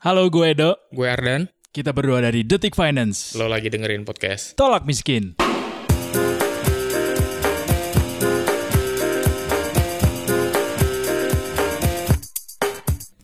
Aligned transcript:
Halo 0.00 0.32
gue 0.32 0.56
Edo, 0.56 0.80
Gue 0.96 1.12
Ardan, 1.12 1.52
kita 1.76 1.92
berdua 1.92 2.24
dari 2.24 2.40
Detik 2.40 2.72
Finance. 2.72 3.36
lo 3.36 3.52
lagi 3.52 3.68
dengerin 3.68 4.08
podcast. 4.08 4.56
Tolak 4.56 4.88
miskin. 4.88 5.36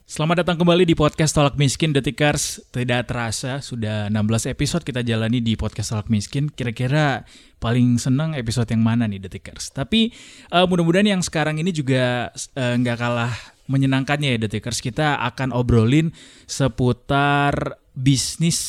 Selamat 0.04 0.44
datang 0.44 0.60
kembali 0.60 0.84
di 0.84 0.92
podcast 0.92 1.32
Tolak 1.32 1.56
Miskin 1.56 1.96
Detikers. 1.96 2.68
Tidak 2.68 3.08
terasa 3.08 3.64
sudah 3.64 4.12
16 4.12 4.52
episode 4.52 4.84
kita 4.84 5.00
jalani 5.00 5.40
di 5.40 5.56
podcast 5.56 5.96
Tolak 5.96 6.12
Miskin. 6.12 6.52
Kira-kira 6.52 7.24
paling 7.56 7.96
senang 7.96 8.36
episode 8.36 8.68
yang 8.68 8.84
mana 8.84 9.08
nih 9.08 9.24
Detikers? 9.24 9.72
Tapi 9.72 10.12
eh, 10.52 10.66
mudah-mudahan 10.68 11.08
yang 11.08 11.24
sekarang 11.24 11.56
ini 11.56 11.72
juga 11.72 12.36
eh, 12.36 12.74
nggak 12.76 13.00
kalah 13.00 13.55
menyenangkannya 13.66 14.34
ya 14.34 14.38
Detikers. 14.42 14.82
Kita 14.82 15.22
akan 15.22 15.54
obrolin 15.54 16.10
seputar 16.46 17.78
bisnis 17.92 18.60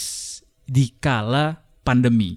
di 0.68 0.92
kala 1.00 1.64
pandemi. 1.82 2.36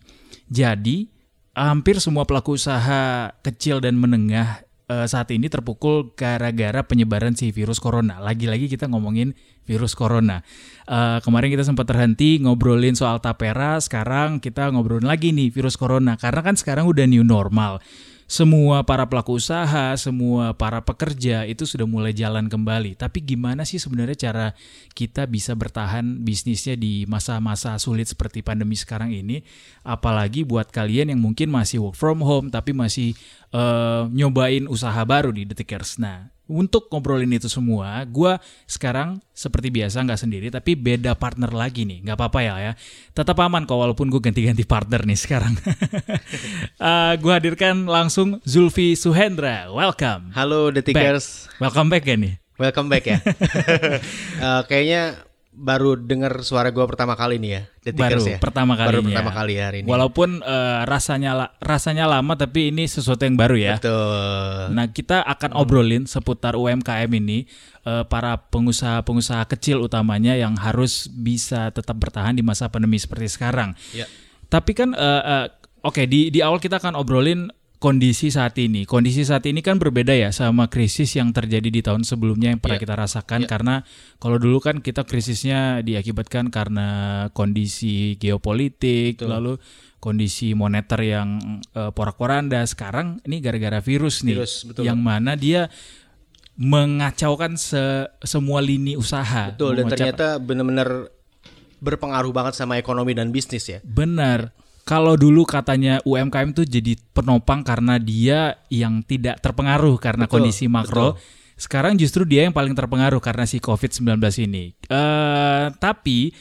Jadi 0.51 1.11
hampir 1.55 1.99
semua 1.99 2.27
pelaku 2.27 2.55
usaha 2.55 3.35
kecil 3.43 3.83
dan 3.83 3.99
menengah 3.99 4.63
eh, 4.91 5.07
saat 5.07 5.31
ini 5.35 5.47
terpukul 5.51 6.15
gara-gara 6.15 6.83
penyebaran 6.87 7.35
si 7.35 7.51
virus 7.51 7.83
corona. 7.83 8.23
Lagi-lagi 8.23 8.71
kita 8.71 8.87
ngomongin 8.87 9.35
virus 9.67 9.95
corona. 9.95 10.43
Eh, 10.87 11.19
kemarin 11.23 11.51
kita 11.51 11.67
sempat 11.67 11.87
terhenti 11.87 12.43
ngobrolin 12.43 12.95
soal 12.99 13.23
tapera, 13.23 13.79
sekarang 13.79 14.43
kita 14.43 14.71
ngobrolin 14.71 15.07
lagi 15.07 15.31
nih 15.31 15.51
virus 15.51 15.79
corona. 15.79 16.19
Karena 16.19 16.43
kan 16.43 16.55
sekarang 16.59 16.87
udah 16.91 17.07
new 17.07 17.23
normal. 17.23 17.83
Semua 18.31 18.87
para 18.87 19.11
pelaku 19.11 19.43
usaha, 19.43 19.91
semua 19.99 20.55
para 20.55 20.79
pekerja 20.87 21.43
itu 21.51 21.67
sudah 21.67 21.83
mulai 21.83 22.15
jalan 22.15 22.47
kembali. 22.47 22.95
Tapi 22.95 23.27
gimana 23.27 23.67
sih 23.67 23.83
sebenarnya 23.83 24.31
cara 24.31 24.47
kita 24.95 25.27
bisa 25.27 25.51
bertahan 25.59 26.23
bisnisnya 26.23 26.79
di 26.79 27.11
masa-masa 27.11 27.75
sulit 27.83 28.07
seperti 28.07 28.47
pandemi 28.47 28.79
sekarang 28.79 29.11
ini? 29.11 29.43
Apalagi 29.83 30.47
buat 30.47 30.71
kalian 30.71 31.11
yang 31.11 31.19
mungkin 31.19 31.51
masih 31.51 31.83
work 31.83 31.99
from 31.99 32.23
home 32.23 32.55
tapi 32.55 32.71
masih 32.71 33.19
eh, 33.51 34.03
nyobain 34.15 34.71
usaha 34.71 35.03
baru 35.03 35.35
di 35.35 35.43
Detikers. 35.51 35.99
Nah, 35.99 36.31
untuk 36.51 36.91
ngobrolin 36.91 37.31
itu 37.31 37.47
semua, 37.47 38.03
gue 38.03 38.35
sekarang 38.67 39.23
seperti 39.31 39.71
biasa 39.71 40.03
nggak 40.03 40.19
sendiri, 40.19 40.47
tapi 40.51 40.75
beda 40.75 41.15
partner 41.15 41.55
lagi 41.55 41.87
nih. 41.87 42.03
Nggak 42.03 42.17
apa-apa 42.19 42.39
ya 42.43 42.55
ya. 42.59 42.73
Tetap 43.15 43.39
aman 43.39 43.63
kok 43.65 43.79
walaupun 43.79 44.11
gue 44.11 44.19
ganti-ganti 44.19 44.67
partner 44.67 45.07
nih 45.07 45.19
sekarang. 45.19 45.55
Eh, 46.81 47.15
gue 47.21 47.33
hadirkan 47.33 47.85
langsung 47.85 48.41
Zulfi 48.49 48.97
Suhendra. 48.97 49.69
Welcome. 49.69 50.33
Halo 50.33 50.73
Detikers, 50.73 51.45
Welcome 51.61 51.93
back 51.93 52.09
ya 52.09 52.17
nih. 52.17 52.35
welcome 52.57 52.89
back 52.89 53.05
ya. 53.07 53.19
Eh, 54.45 54.63
kayaknya 54.67 55.21
baru 55.61 55.93
dengar 55.93 56.41
suara 56.41 56.73
gua 56.73 56.89
pertama 56.89 57.13
kali 57.13 57.37
nih 57.37 57.51
ya, 57.53 57.63
Detikers 57.85 58.25
Baru 58.25 58.33
ya. 58.33 58.39
pertama 58.41 58.73
kalinya. 58.75 58.89
Baru 58.97 59.01
pertama 59.05 59.31
kali 59.31 59.53
hari 59.61 59.79
ini. 59.85 59.87
Walaupun 59.87 60.41
eh, 60.41 60.81
rasanya 60.89 61.31
la- 61.37 61.53
rasanya 61.61 62.09
lama 62.09 62.33
tapi 62.35 62.73
ini 62.73 62.89
sesuatu 62.89 63.29
yang 63.29 63.37
baru 63.37 63.61
ya. 63.61 63.77
Betul. 63.77 64.73
Nah, 64.73 64.89
kita 64.89 65.21
akan 65.21 65.53
obrolin 65.53 66.09
seputar 66.09 66.57
UMKM 66.57 67.13
ini, 67.13 67.45
eh, 67.85 68.05
para 68.09 68.41
pengusaha-pengusaha 68.41 69.45
kecil 69.47 69.85
utamanya 69.85 70.33
yang 70.33 70.57
harus 70.57 71.07
bisa 71.07 71.69
tetap 71.71 72.01
bertahan 72.01 72.33
di 72.33 72.41
masa 72.41 72.73
pandemi 72.73 72.97
seperti 72.97 73.29
sekarang. 73.29 73.77
Ya. 73.93 74.09
Tapi 74.49 74.73
kan, 74.73 74.97
eh, 74.97 75.23
eh, 75.23 75.47
oke 75.85 76.09
di 76.09 76.33
di 76.33 76.41
awal 76.41 76.57
kita 76.57 76.81
akan 76.81 76.97
obrolin 76.97 77.53
kondisi 77.81 78.29
saat 78.29 78.61
ini. 78.61 78.85
Kondisi 78.85 79.25
saat 79.25 79.49
ini 79.49 79.65
kan 79.65 79.81
berbeda 79.81 80.13
ya 80.13 80.29
sama 80.31 80.69
krisis 80.69 81.17
yang 81.17 81.33
terjadi 81.33 81.73
di 81.73 81.81
tahun 81.81 82.05
sebelumnya 82.05 82.53
yang 82.53 82.61
pernah 82.61 82.77
Ya. 82.77 82.85
kita 82.85 82.95
rasakan 82.95 83.41
Ya. 83.45 83.49
karena 83.49 83.75
kalau 84.21 84.37
dulu 84.37 84.61
kan 84.61 84.85
kita 84.85 85.09
krisisnya 85.09 85.81
diakibatkan 85.81 86.53
karena 86.53 86.89
kondisi 87.33 88.21
geopolitik, 88.21 89.17
Betul. 89.17 89.33
lalu 89.33 89.53
kondisi 89.97 90.53
moneter 90.53 91.01
yang 91.01 91.41
eh, 91.73 91.89
porak-poranda. 91.91 92.61
Sekarang 92.69 93.25
ini 93.25 93.41
gara-gara 93.41 93.81
virus 93.81 94.23
nih, 94.23 94.37
Virus, 94.37 94.69
betul. 94.69 94.85
yang 94.85 95.01
mana 95.01 95.33
dia 95.33 95.73
mengacaukan 96.61 97.57
se- 97.57 98.13
semua 98.21 98.61
lini 98.61 98.93
usaha. 98.93 99.57
Betul 99.57 99.81
dan 99.81 99.89
ternyata 99.89 100.37
benar-benar 100.37 101.09
berpengaruh 101.81 102.33
banget 102.37 102.61
sama 102.61 102.77
ekonomi 102.77 103.17
dan 103.17 103.33
bisnis 103.33 103.65
ya. 103.65 103.81
Benar. 103.81 104.53
Kalau 104.91 105.15
dulu 105.15 105.47
katanya 105.47 106.03
UMKM 106.03 106.51
tuh 106.51 106.67
jadi 106.67 106.99
penopang 107.15 107.63
karena 107.63 107.95
dia 107.95 108.59
yang 108.75 109.07
tidak 109.07 109.39
terpengaruh 109.39 109.95
karena 110.03 110.27
Betul, 110.27 110.43
kondisi 110.43 110.67
makro. 110.67 111.15
Sekarang 111.55 111.95
justru 111.95 112.27
dia 112.27 112.43
yang 112.43 112.51
paling 112.51 112.75
terpengaruh 112.75 113.23
karena 113.23 113.47
si 113.47 113.63
COVID-19 113.63 114.19
ini. 114.51 114.75
Eh 114.91 115.67
tapi 115.79 116.35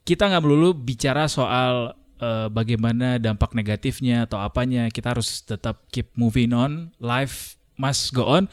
kita 0.00 0.32
nggak 0.32 0.48
melulu 0.48 0.72
bicara 0.72 1.28
soal 1.28 1.92
eh, 2.16 2.48
bagaimana 2.48 3.20
dampak 3.20 3.52
negatifnya 3.52 4.24
atau 4.24 4.40
apanya. 4.40 4.88
Kita 4.88 5.12
harus 5.12 5.44
tetap 5.44 5.84
keep 5.92 6.08
moving 6.16 6.56
on. 6.56 6.96
Life 6.96 7.60
must 7.76 8.16
go 8.16 8.24
on. 8.24 8.48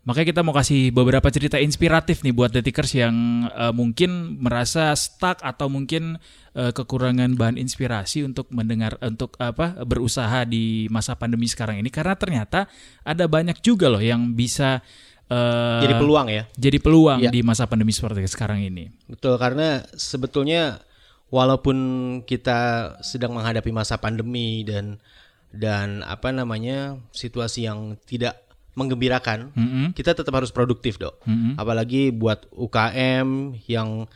Makanya 0.00 0.32
kita 0.32 0.40
mau 0.40 0.56
kasih 0.56 0.96
beberapa 0.96 1.28
cerita 1.28 1.60
inspiratif 1.60 2.24
nih 2.24 2.32
buat 2.32 2.48
detikers 2.48 2.96
yang 2.96 3.12
eh, 3.52 3.68
mungkin 3.68 4.40
merasa 4.40 4.96
stuck 4.96 5.44
atau 5.44 5.68
mungkin 5.68 6.16
eh, 6.56 6.72
kekurangan 6.72 7.36
bahan 7.36 7.60
inspirasi 7.60 8.24
untuk 8.24 8.48
mendengar 8.48 8.96
untuk 9.04 9.36
apa 9.36 9.76
berusaha 9.84 10.48
di 10.48 10.88
masa 10.88 11.20
pandemi 11.20 11.44
sekarang 11.44 11.84
ini 11.84 11.92
karena 11.92 12.16
ternyata 12.16 12.64
ada 13.04 13.28
banyak 13.28 13.60
juga 13.60 13.92
loh 13.92 14.00
yang 14.00 14.32
bisa 14.32 14.80
eh, 15.28 15.80
Jadi 15.84 15.94
peluang 16.00 16.26
ya. 16.32 16.42
jadi 16.56 16.78
peluang 16.80 17.18
Iya. 17.20 17.30
di 17.30 17.40
masa 17.44 17.68
pandemi 17.68 17.92
seperti 17.92 18.24
sekarang 18.24 18.64
ini. 18.64 18.88
Betul 19.04 19.36
karena 19.36 19.84
sebetulnya 19.94 20.80
walaupun 21.28 21.76
kita 22.24 22.58
sedang 23.04 23.36
menghadapi 23.36 23.68
masa 23.70 24.00
pandemi 24.00 24.64
dan 24.64 24.96
dan 25.52 26.02
apa 26.08 26.32
namanya 26.32 26.96
situasi 27.12 27.68
yang 27.68 28.00
tidak 28.08 28.49
menggembirakan, 28.78 29.50
Mm-mm. 29.52 29.86
kita 29.92 30.14
tetap 30.14 30.30
harus 30.30 30.54
produktif 30.54 30.96
dok. 30.96 31.18
Mm-mm. 31.26 31.58
Apalagi 31.58 32.14
buat 32.14 32.46
UKM 32.54 33.58
yang 33.66 34.06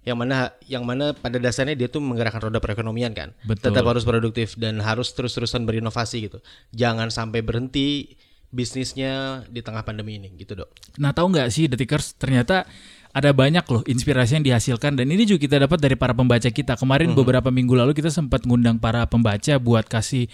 yang 0.00 0.16
mana 0.16 0.56
yang 0.64 0.82
mana 0.88 1.12
pada 1.12 1.36
dasarnya 1.36 1.76
dia 1.76 1.88
tuh 1.92 2.00
menggerakkan 2.00 2.40
roda 2.40 2.58
perekonomian 2.58 3.12
kan. 3.12 3.36
Betul. 3.44 3.70
Tetap 3.70 3.84
harus 3.84 4.02
produktif 4.02 4.56
dan 4.56 4.80
harus 4.80 5.12
terus-terusan 5.12 5.68
berinovasi 5.68 6.26
gitu. 6.26 6.38
Jangan 6.72 7.12
sampai 7.12 7.44
berhenti 7.44 8.16
bisnisnya 8.50 9.46
di 9.46 9.62
tengah 9.62 9.86
pandemi 9.86 10.18
ini 10.18 10.34
gitu 10.34 10.58
dok. 10.58 10.74
Nah 10.98 11.14
tahu 11.14 11.30
nggak 11.30 11.48
sih 11.54 11.70
detikers 11.70 12.18
ternyata 12.18 12.66
ada 13.10 13.34
banyak 13.34 13.66
loh 13.66 13.82
inspirasi 13.84 14.38
yang 14.38 14.46
dihasilkan 14.46 14.94
dan 14.94 15.10
ini 15.10 15.26
juga 15.26 15.42
kita 15.42 15.56
dapat 15.66 15.82
dari 15.82 15.98
para 15.98 16.14
pembaca 16.14 16.46
kita. 16.46 16.78
Kemarin 16.78 17.10
beberapa 17.10 17.50
minggu 17.50 17.74
lalu 17.74 17.92
kita 17.92 18.06
sempat 18.08 18.46
ngundang 18.46 18.78
para 18.78 19.02
pembaca 19.06 19.58
buat 19.58 19.86
kasih 19.86 20.30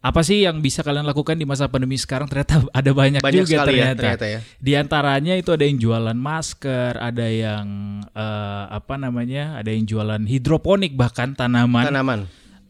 apa 0.00 0.24
sih 0.24 0.48
yang 0.48 0.64
bisa 0.64 0.80
kalian 0.80 1.04
lakukan 1.04 1.36
di 1.36 1.44
masa 1.44 1.68
pandemi 1.68 1.98
sekarang 2.00 2.24
ternyata 2.24 2.64
ada 2.78 2.90
banyak, 2.94 3.20
Banyak 3.20 3.44
juga 3.44 3.66
sekali 3.66 3.76
ya, 3.76 3.92
ternyata. 3.92 4.00
ternyata 4.00 4.26
ya. 4.30 4.38
Di 4.56 4.72
antaranya 4.72 5.34
itu 5.36 5.50
ada 5.52 5.64
yang 5.66 5.76
jualan 5.76 6.16
masker, 6.16 6.92
ada 6.96 7.26
yang 7.28 7.66
eh, 8.08 8.64
apa 8.72 8.94
namanya, 8.96 9.60
ada 9.60 9.68
yang 9.68 9.84
jualan 9.84 10.22
hidroponik 10.24 10.96
bahkan 10.96 11.36
tanaman, 11.36 11.84
Tanaman. 11.92 12.20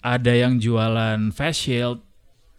ada 0.02 0.32
yang 0.34 0.58
jualan 0.58 1.30
face 1.30 1.70
shield, 1.70 2.02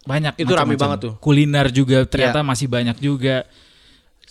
banyak. 0.08 0.40
Itu 0.40 0.56
rame 0.56 0.74
macam-macam. 0.74 0.80
banget 0.80 1.00
tuh. 1.04 1.14
Ya. 1.14 1.20
Kuliner 1.20 1.68
juga 1.74 1.98
ternyata 2.08 2.40
masih 2.40 2.68
banyak 2.72 2.96
juga. 3.04 3.44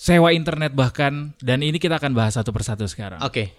Sewa 0.01 0.33
internet 0.33 0.73
bahkan 0.73 1.37
dan 1.45 1.61
ini 1.61 1.77
kita 1.77 2.01
akan 2.01 2.17
bahas 2.17 2.41
satu 2.41 2.57
persatu 2.57 2.89
sekarang. 2.89 3.21
Oke. 3.21 3.53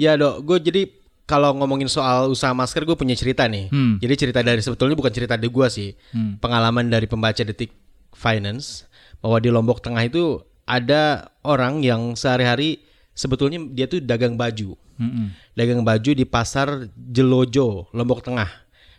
Ya 0.00 0.16
dok, 0.16 0.40
gue 0.40 0.72
jadi 0.72 0.82
kalau 1.28 1.52
ngomongin 1.52 1.84
soal 1.84 2.32
usaha 2.32 2.56
masker 2.56 2.88
gue 2.88 2.96
punya 2.96 3.12
cerita 3.12 3.44
nih. 3.44 3.68
Hmm. 3.68 4.00
Jadi 4.00 4.14
cerita 4.16 4.40
dari 4.40 4.64
sebetulnya 4.64 4.96
bukan 4.96 5.12
cerita 5.12 5.36
dari 5.36 5.52
gue 5.52 5.68
sih. 5.68 5.92
Hmm. 6.16 6.40
Pengalaman 6.40 6.88
dari 6.88 7.04
pembaca 7.04 7.44
detik 7.44 7.76
finance 8.16 8.88
bahwa 9.20 9.36
di 9.44 9.52
Lombok 9.52 9.84
Tengah 9.84 10.00
itu 10.08 10.40
ada 10.64 11.28
orang 11.44 11.84
yang 11.84 12.16
sehari-hari 12.16 12.80
sebetulnya 13.12 13.60
dia 13.68 13.84
tuh 13.84 14.00
dagang 14.00 14.40
baju. 14.40 14.72
Mm-mm. 14.96 15.28
Dagang 15.56 15.84
baju 15.84 16.10
di 16.12 16.24
pasar 16.24 16.88
Jelojo, 16.96 17.92
Lombok 17.92 18.24
Tengah 18.24 18.48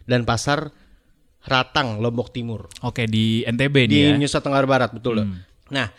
dan 0.05 0.29
pasar 0.29 0.69
Ratang, 1.43 1.99
Lombok 1.99 2.31
Timur 2.31 2.71
Oke 2.81 3.03
di 3.03 3.43
NTB 3.43 3.75
di 3.87 3.93
nih 3.93 4.01
ya. 4.15 4.17
Nusa 4.17 4.39
Tenggara 4.39 4.65
Barat 4.65 4.89
betul 4.95 5.21
loh. 5.21 5.27
Nah, 5.69 5.91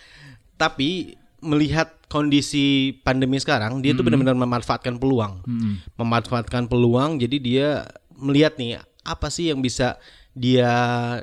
tapi 0.55 1.19
melihat 1.41 1.93
kondisi 2.09 2.97
pandemi 3.03 3.37
sekarang, 3.37 3.83
dia 3.83 3.93
tuh 3.93 4.01
benar-benar 4.01 4.33
memanfaatkan 4.33 4.97
peluang, 4.97 5.43
Mm-mm. 5.45 5.83
memanfaatkan 5.99 6.65
peluang. 6.65 7.19
Jadi 7.19 7.37
dia 7.39 7.85
melihat 8.15 8.55
nih 8.57 8.79
apa 9.03 9.29
sih 9.29 9.51
yang 9.51 9.61
bisa 9.61 9.99
dia 10.33 10.71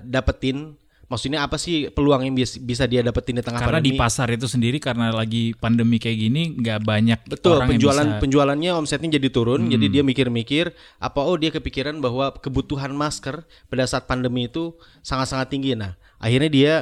dapetin. 0.03 0.75
Maksudnya 1.11 1.43
apa 1.43 1.59
sih 1.59 1.91
peluang 1.91 2.23
yang 2.23 2.31
bis- 2.31 2.55
bisa 2.55 2.87
dia 2.87 3.03
dapetin 3.03 3.35
di 3.35 3.43
tengah 3.43 3.59
Karena 3.59 3.83
di 3.83 3.91
pandemi? 3.91 3.99
pasar 3.99 4.31
itu 4.31 4.47
sendiri 4.47 4.79
karena 4.79 5.11
lagi 5.11 5.51
pandemi 5.59 5.99
kayak 5.99 6.15
gini 6.15 6.55
nggak 6.55 6.87
banyak 6.87 7.19
Betul, 7.27 7.59
orang 7.59 7.67
penjualan 7.67 7.99
yang 7.99 8.07
bisa. 8.07 8.15
Hmm. 8.15 8.23
penjualannya 8.23 8.71
omsetnya 8.79 9.19
jadi 9.19 9.27
turun, 9.27 9.67
jadi 9.67 9.91
dia 9.91 10.03
mikir-mikir 10.07 10.71
apa 11.03 11.19
oh 11.19 11.35
dia 11.35 11.51
kepikiran 11.51 11.99
bahwa 11.99 12.31
kebutuhan 12.39 12.95
masker 12.95 13.43
pada 13.67 13.83
saat 13.83 14.07
pandemi 14.07 14.47
itu 14.47 14.71
sangat-sangat 15.03 15.51
tinggi. 15.51 15.75
Nah, 15.75 15.99
akhirnya 16.15 16.47
dia 16.47 16.73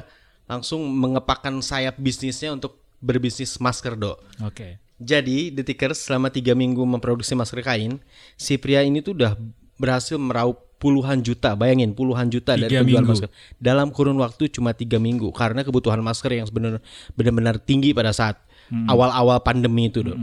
langsung 0.49 0.81
mengepakkan 0.89 1.61
sayap 1.61 2.01
bisnisnya 2.01 2.49
untuk 2.49 2.81
berbisnis 2.99 3.61
masker, 3.61 3.93
Dok. 3.93 4.17
Oke. 4.41 4.81
Jadi 4.99 5.53
Detikers 5.53 6.03
selama 6.03 6.27
tiga 6.27 6.57
minggu 6.57 6.83
memproduksi 6.83 7.37
masker 7.37 7.63
kain, 7.63 8.01
si 8.35 8.59
pria 8.59 8.83
ini 8.83 8.99
tuh 8.99 9.15
udah 9.15 9.37
berhasil 9.79 10.19
meraup 10.19 10.59
puluhan 10.81 11.23
juta, 11.23 11.55
bayangin 11.55 11.95
puluhan 11.95 12.27
juta 12.27 12.55
dari 12.59 12.71
Tiga 12.71 12.83
penjualan 12.83 13.03
minggu. 13.03 13.27
masker 13.27 13.29
dalam 13.59 13.91
kurun 13.91 14.19
waktu 14.19 14.47
cuma 14.51 14.71
tiga 14.75 14.95
minggu 14.95 15.27
karena 15.35 15.63
kebutuhan 15.63 15.99
masker 15.99 16.39
yang 16.39 16.47
sebenarnya 16.47 16.79
benar-benar 17.15 17.59
tinggi 17.59 17.95
pada 17.95 18.11
saat 18.11 18.39
Hmm. 18.69 18.85
awal-awal 18.85 19.41
pandemi 19.41 19.89
itu, 19.89 20.05
Dok. 20.05 20.17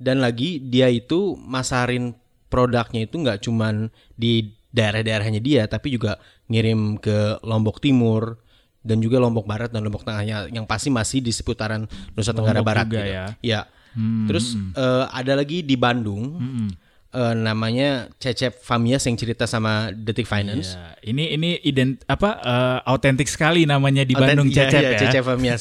Dan 0.00 0.24
lagi 0.24 0.58
dia 0.64 0.88
itu 0.88 1.36
masarin 1.36 2.16
produknya 2.48 3.04
itu 3.04 3.20
nggak 3.20 3.44
cuman 3.44 3.92
di 4.16 4.48
daerah-daerahnya 4.72 5.44
dia, 5.44 5.68
tapi 5.68 5.92
juga 5.92 6.16
ngirim 6.48 6.96
ke 6.98 7.38
Lombok 7.44 7.84
Timur 7.84 8.40
dan 8.84 9.00
juga 9.00 9.16
Lombok 9.16 9.48
Barat 9.48 9.72
dan 9.72 9.80
Lombok 9.80 10.04
Tengahnya 10.04 10.52
yang 10.52 10.68
pasti 10.68 10.92
masih 10.92 11.24
di 11.24 11.32
seputaran 11.32 11.88
Nusa 12.12 12.36
Tenggara 12.36 12.60
Lombok 12.60 12.68
Barat 12.68 12.86
juga 12.86 13.00
gitu. 13.00 13.16
ya. 13.16 13.24
Ya. 13.40 13.60
Hmm, 13.96 14.28
Terus 14.28 14.54
eh, 14.76 15.04
ada 15.08 15.32
lagi 15.34 15.64
di 15.64 15.74
Bandung 15.80 16.36
hmm. 16.36 16.68
eh, 17.16 17.34
namanya 17.34 18.12
Cecep 18.20 18.60
Famias 18.60 19.08
yang 19.08 19.16
cerita 19.16 19.48
sama 19.48 19.88
Detik 19.90 20.28
Finance. 20.28 20.76
Ya, 20.76 21.10
ini 21.10 21.32
ini 21.32 21.50
ident 21.64 22.04
apa 22.04 22.36
autentik 22.84 23.26
sekali 23.26 23.64
namanya 23.64 24.04
di 24.04 24.12
Autent- 24.12 24.36
Bandung 24.36 24.48
iya, 24.52 24.68
Cecep 24.68 24.82
iya, 24.84 24.90
ya. 24.92 24.98
Cecep 25.00 25.22
Famias. 25.24 25.60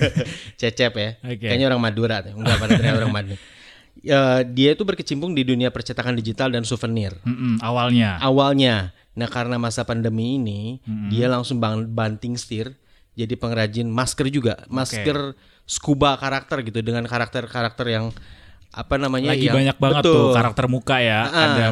Cecep 0.60 0.92
ya. 0.92 1.10
Oke. 1.24 1.46
Kayaknya 1.48 1.66
orang 1.72 1.80
Madura 1.80 2.20
tuh. 2.20 2.36
Enggak, 2.36 2.56
pada 2.60 2.76
orang 2.76 3.14
Bandung. 3.14 3.40
Eh, 4.06 4.40
dia 4.52 4.76
itu 4.76 4.84
berkecimpung 4.84 5.32
di 5.32 5.42
dunia 5.42 5.72
percetakan 5.72 6.12
digital 6.14 6.52
dan 6.52 6.62
souvenir. 6.68 7.16
Mm-mm, 7.24 7.58
awalnya. 7.64 8.20
Awalnya, 8.20 8.92
nah 9.16 9.26
karena 9.26 9.56
masa 9.56 9.82
pandemi 9.82 10.36
ini, 10.36 10.78
Hmm. 10.84 11.08
dia 11.08 11.26
langsung 11.26 11.56
bang- 11.56 11.88
banting 11.88 12.36
setir 12.36 12.76
jadi 13.12 13.32
pengrajin 13.32 13.88
masker 13.88 14.28
juga, 14.28 14.60
masker 14.68 15.32
scuba 15.64 16.14
karakter 16.14 16.60
gitu 16.62 16.78
dengan 16.78 17.02
karakter-karakter 17.02 17.86
yang 17.88 18.12
apa 18.70 18.94
namanya 18.96 19.32
Lagi 19.32 19.48
yang- 19.48 19.56
banyak 19.56 19.76
banget 19.80 20.04
betul. 20.04 20.14
tuh 20.14 20.26
karakter 20.30 20.64
muka 20.68 20.96
ya. 21.00 21.20
Ah. 21.24 21.44
Ada 21.48 21.66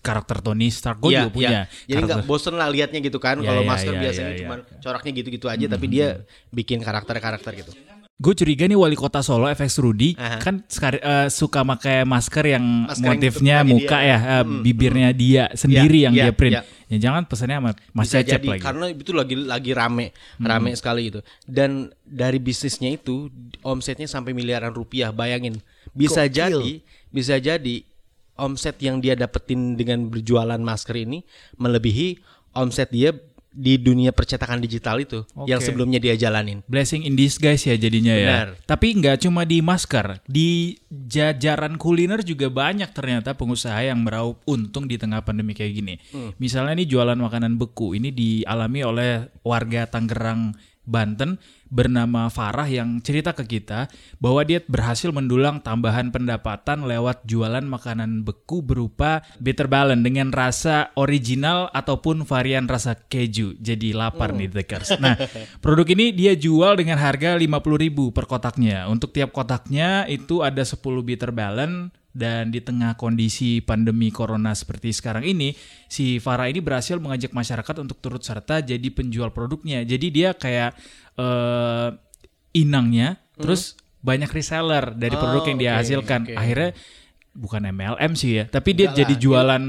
karakter 0.00 0.40
Tony 0.40 0.72
Stark. 0.72 0.96
Gue 0.96 1.12
Iya, 1.12 1.28
juga 1.28 1.30
punya. 1.30 1.48
iya. 1.52 1.62
Jadi 1.84 2.00
nggak 2.00 2.24
karakter- 2.24 2.30
bosen 2.40 2.54
lah 2.56 2.68
liatnya 2.72 3.00
gitu 3.04 3.20
kan. 3.20 3.36
Iya, 3.36 3.52
Kalau 3.52 3.62
iya, 3.62 3.68
masker 3.68 3.92
iya, 3.92 4.00
biasanya 4.00 4.24
iya, 4.24 4.36
Hmm, 4.40 4.42
cuma 4.64 4.80
coraknya 4.80 5.12
gitu-gitu 5.12 5.46
aja, 5.46 5.66
tapi 5.68 5.86
dia 5.86 6.06
bikin 6.48 6.80
karakter-karakter 6.80 7.52
gitu. 7.52 7.72
Gue 8.18 8.34
curiga 8.34 8.66
nih 8.66 8.74
wali 8.74 8.98
kota 8.98 9.22
Solo 9.22 9.46
FX 9.46 9.78
Rudy 9.78 10.18
Aha. 10.18 10.42
kan 10.42 10.66
sekar- 10.66 10.98
eh, 10.98 11.30
suka 11.30 11.62
pakai 11.62 12.02
masker 12.02 12.50
yang 12.50 12.90
Masker 12.90 12.98
yang 12.98 13.06
motifnya 13.14 13.56
bentuk 13.62 13.70
muka 13.78 13.94
dia. 13.96 14.08
ya, 14.10 14.16
eh, 14.18 14.44
bibirnya 14.58 15.08
dia 15.14 15.44
sendiri 15.54 16.02
Iya, 16.02 16.04
yang 16.04 16.14
iya, 16.14 16.24
dia 16.26 16.32
print. 16.34 16.54
iya. 16.58 16.62
Ya 16.88 16.98
jangan 16.98 17.22
pesannya 17.24 17.56
sama 17.56 17.70
Mas 17.94 18.04
Bisa 18.04 18.18
Cecep 18.18 18.32
jadi 18.34 18.48
lagi. 18.48 18.58
Hmm. 18.58 18.66
karena 18.66 18.84
itu 18.90 19.12
lagi 19.12 19.34
lagi 19.38 19.70
rame, 19.70 20.06
rame 20.36 20.70
sekali 20.74 21.02
itu. 21.08 21.20
Dan 21.44 21.70
dari 22.02 22.38
bisnisnya 22.38 22.90
itu 22.90 23.30
omsetnya 23.62 24.10
sampai 24.10 24.34
miliaran 24.34 24.74
rupiah. 24.74 25.14
Bayangin, 25.14 25.62
bisa 25.92 26.26
Gokil. 26.26 26.34
jadi, 26.34 26.72
bisa 27.08 27.38
jadi 27.38 27.86
omset 28.34 28.82
yang 28.82 28.98
dia 28.98 29.14
dapetin 29.14 29.78
dengan 29.78 30.10
berjualan 30.10 30.58
masker 30.58 30.96
ini 30.98 31.22
melebihi 31.54 32.18
omset 32.52 32.90
dia 32.90 33.14
di 33.48 33.80
dunia 33.80 34.12
percetakan 34.12 34.60
digital 34.60 35.00
itu 35.00 35.24
yang 35.48 35.58
Oke. 35.58 35.66
sebelumnya 35.66 35.98
dia 35.98 36.14
jalanin. 36.14 36.60
Blessing 36.68 37.02
in 37.02 37.16
disguise 37.16 37.64
ya 37.64 37.74
jadinya 37.74 38.14
Benar. 38.14 38.46
ya. 38.54 38.60
Tapi 38.68 38.86
nggak 39.00 39.24
cuma 39.24 39.48
di 39.48 39.58
masker, 39.64 40.22
di 40.28 40.76
jajaran 40.88 41.80
kuliner 41.80 42.20
juga 42.22 42.52
banyak 42.52 42.92
ternyata 42.92 43.34
pengusaha 43.34 43.80
yang 43.82 44.04
meraup 44.04 44.38
untung 44.44 44.86
di 44.86 45.00
tengah 45.00 45.24
pandemi 45.24 45.56
kayak 45.56 45.72
gini. 45.74 45.94
Hmm. 46.12 46.36
Misalnya 46.36 46.78
nih 46.78 46.88
jualan 46.88 47.18
makanan 47.18 47.56
beku, 47.56 47.96
ini 47.96 48.12
dialami 48.12 48.80
oleh 48.84 49.10
warga 49.42 49.88
Tangerang, 49.88 50.54
Banten 50.88 51.36
bernama 51.68 52.32
Farah 52.32 52.68
yang 52.68 53.00
cerita 53.04 53.36
ke 53.36 53.44
kita 53.44 53.92
bahwa 54.18 54.44
dia 54.44 54.64
berhasil 54.64 55.12
mendulang 55.12 55.60
tambahan 55.60 56.08
pendapatan 56.08 56.88
lewat 56.88 57.24
jualan 57.28 57.64
makanan 57.64 58.24
beku 58.24 58.64
berupa 58.64 59.20
bitter 59.40 59.68
balance 59.68 60.00
dengan 60.04 60.32
rasa 60.32 60.90
original 60.96 61.68
ataupun 61.72 62.24
varian 62.24 62.64
rasa 62.68 62.96
keju. 62.96 63.56
Jadi 63.60 63.92
lapar 63.92 64.32
nih 64.32 64.48
Dekers. 64.48 64.96
Nah, 64.98 65.14
produk 65.64 65.86
ini 65.92 66.10
dia 66.12 66.34
jual 66.34 66.74
dengan 66.74 66.96
harga 66.98 67.36
50.000 67.36 68.16
per 68.16 68.24
kotaknya. 68.24 68.88
Untuk 68.88 69.12
tiap 69.12 69.30
kotaknya 69.30 70.08
itu 70.08 70.40
ada 70.40 70.64
10 70.64 70.80
bitter 71.04 71.30
balance 71.30 71.92
dan 72.18 72.50
di 72.50 72.58
tengah 72.58 72.98
kondisi 72.98 73.62
pandemi 73.62 74.10
corona 74.10 74.50
seperti 74.50 74.90
sekarang 74.90 75.22
ini, 75.22 75.54
si 75.86 76.18
Farah 76.18 76.50
ini 76.50 76.58
berhasil 76.58 76.98
mengajak 76.98 77.30
masyarakat 77.30 77.78
untuk 77.78 78.02
turut 78.02 78.26
serta 78.26 78.58
jadi 78.58 78.88
penjual 78.90 79.30
produknya. 79.30 79.86
Jadi 79.86 80.10
dia 80.10 80.34
kayak 80.34 80.74
eh, 81.18 81.88
inangnya, 82.54 83.18
terus 83.34 83.74
banyak 83.98 84.30
reseller 84.30 84.94
dari 84.94 85.12
Oh, 85.12 85.20
produk 85.20 85.42
yang 85.44 85.58
dia 85.58 85.70
oke, 85.72 85.78
hasilkan. 85.80 86.20
oke. 86.24 86.34
Akhirnya 86.34 86.70
bukan 87.32 87.62
MLM 87.68 88.12
sih 88.14 88.30
ya, 88.32 88.44
tapi 88.46 88.72
dia 88.72 88.88
Enggak 88.88 88.98
jadi 89.00 89.12
lah, 89.12 89.20
jualan 89.20 89.64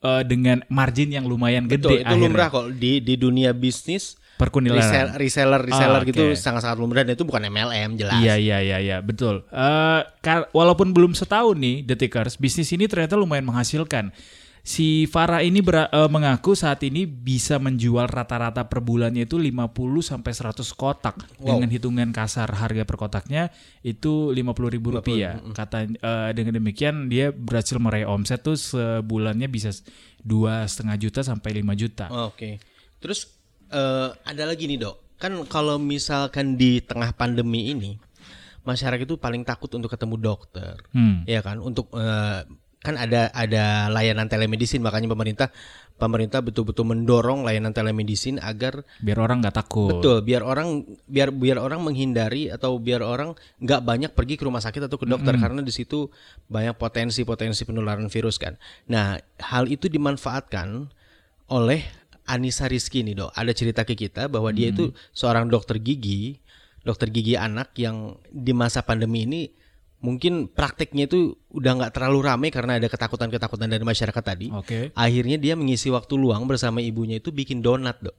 eh, 0.00 0.22
dengan 0.24 0.58
margin 0.68 1.10
yang 1.10 1.24
lumayan 1.24 1.66
Betul, 1.66 1.76
gede 1.92 1.96
itu 2.00 2.06
akhirnya. 2.08 2.24
lumrah 2.24 2.48
kok 2.48 2.66
di 2.72 2.92
di 2.98 3.14
dunia 3.14 3.50
bisnis 3.52 4.14
Perkunilaran. 4.34 4.82
resell- 4.82 5.14
reseller 5.14 5.62
reseller 5.62 6.02
Ah, 6.02 6.04
gitu 6.04 6.24
sangat-sangat 6.34 6.74
lumrah 6.76 7.02
dan 7.02 7.14
itu 7.14 7.22
bukan 7.22 7.38
MLM 7.44 7.94
jelas. 7.94 8.18
Iya 8.18 8.34
iya 8.34 8.58
iya 8.60 8.78
iya 8.80 8.96
betul. 8.98 9.46
Eh, 9.46 10.00
kar- 10.20 10.50
walaupun 10.50 10.90
belum 10.90 11.14
setahun 11.14 11.54
nih 11.54 11.82
Detikers, 11.84 12.34
bisnis 12.36 12.66
ini 12.68 12.86
ternyata 12.86 13.14
lumayan 13.14 13.44
menghasilkan. 13.44 14.10
Si 14.64 15.04
Farah 15.04 15.44
ini 15.44 15.60
ber- 15.60 15.92
eh, 15.92 16.08
mengaku 16.08 16.56
saat 16.56 16.80
ini 16.80 17.04
bisa 17.04 17.60
menjual 17.60 18.08
rata-rata 18.08 18.64
per 18.64 18.80
bulannya 18.80 19.28
itu 19.28 19.36
50 19.36 19.68
sampai 20.00 20.32
100 20.32 20.72
kotak 20.72 21.20
Wow. 21.36 21.60
dengan 21.60 21.68
hitungan 21.68 22.08
kasar 22.10 22.48
harga 22.48 22.82
per 22.82 22.96
kotaknya 22.96 23.52
itu 23.82 24.32
50 24.32 24.72
ribu 24.72 24.88
rupiah. 24.90 25.36
Kata 25.52 25.84
eh, 25.84 26.30
dengan 26.32 26.56
demikian 26.56 27.06
dia 27.06 27.28
berhasil 27.28 27.76
meraih 27.76 28.08
omset 28.08 28.40
tuh 28.40 28.56
sebulannya 28.56 29.46
bisa 29.46 29.68
dua 30.18 30.64
setengah 30.64 30.96
juta 30.96 31.20
sampai 31.20 31.60
5 31.60 31.76
juta. 31.76 32.08
Oke. 32.24 32.56
Terus 32.98 33.28
eh, 33.68 34.08
ada 34.16 34.48
lagi 34.48 34.64
nih 34.64 34.80
dok, 34.80 35.20
kan 35.20 35.36
kalau 35.44 35.76
misalkan 35.76 36.56
di 36.56 36.80
tengah 36.80 37.12
pandemi 37.12 37.68
ini 37.68 38.00
masyarakat 38.62 39.04
itu 39.04 39.20
paling 39.20 39.44
takut 39.44 39.68
untuk 39.70 39.92
ketemu 39.92 40.16
dokter, 40.16 40.80
Hmm. 40.96 41.20
ya 41.28 41.44
kan? 41.44 41.60
Untuk 41.60 41.92
eh, 41.92 42.48
kan 42.84 43.00
ada 43.00 43.32
ada 43.32 43.88
layanan 43.88 44.28
telemedicine 44.28 44.84
makanya 44.84 45.08
pemerintah 45.08 45.48
pemerintah 45.96 46.44
betul-betul 46.44 46.84
mendorong 46.84 47.40
layanan 47.40 47.72
telemedicine 47.72 48.36
agar 48.44 48.84
Biar 49.00 49.16
orang 49.24 49.40
nggak 49.40 49.56
takut. 49.56 49.88
betul 49.88 50.20
biar 50.20 50.44
orang 50.44 50.84
biar 51.08 51.32
biar 51.32 51.56
orang 51.56 51.80
menghindari 51.80 52.52
atau 52.52 52.76
biar 52.76 53.00
orang 53.00 53.32
nggak 53.64 53.80
banyak 53.80 54.10
pergi 54.12 54.36
ke 54.36 54.44
rumah 54.44 54.60
sakit 54.60 54.84
atau 54.84 55.00
ke 55.00 55.08
dokter 55.08 55.32
karena 55.40 55.64
di 55.64 55.72
situ 55.72 56.12
banyak 56.52 56.76
potensi-potensi 56.76 57.64
penularan 57.64 58.12
virus 58.12 58.36
kan. 58.36 58.60
Nah 58.92 59.16
hal 59.40 59.64
itu 59.72 59.88
dimanfaatkan 59.88 60.92
oleh 61.48 61.80
Anissa 62.28 62.68
Rizky 62.68 63.00
nih 63.00 63.16
dok. 63.16 63.32
Ada 63.32 63.52
cerita 63.56 63.80
ke 63.88 63.96
kita 63.96 64.28
bahwa 64.28 64.52
dia 64.52 64.72
itu 64.72 64.92
seorang 65.16 65.48
dokter 65.48 65.80
gigi, 65.80 66.36
dokter 66.84 67.08
gigi 67.08 67.36
anak 67.36 67.72
yang 67.80 68.20
di 68.28 68.52
masa 68.52 68.84
pandemi 68.84 69.24
ini 69.24 69.42
mungkin 70.04 70.52
prakteknya 70.52 71.08
itu 71.08 71.32
udah 71.48 71.80
nggak 71.80 71.92
terlalu 71.96 72.28
ramai 72.28 72.48
karena 72.52 72.76
ada 72.76 72.92
ketakutan-ketakutan 72.92 73.72
dari 73.72 73.80
masyarakat 73.80 74.20
tadi. 74.20 74.52
Oke. 74.52 74.92
Akhirnya 74.92 75.40
dia 75.40 75.56
mengisi 75.56 75.88
waktu 75.88 76.20
luang 76.20 76.44
bersama 76.44 76.84
ibunya 76.84 77.16
itu 77.16 77.32
bikin 77.32 77.64
donat 77.64 78.04
dok. 78.04 78.12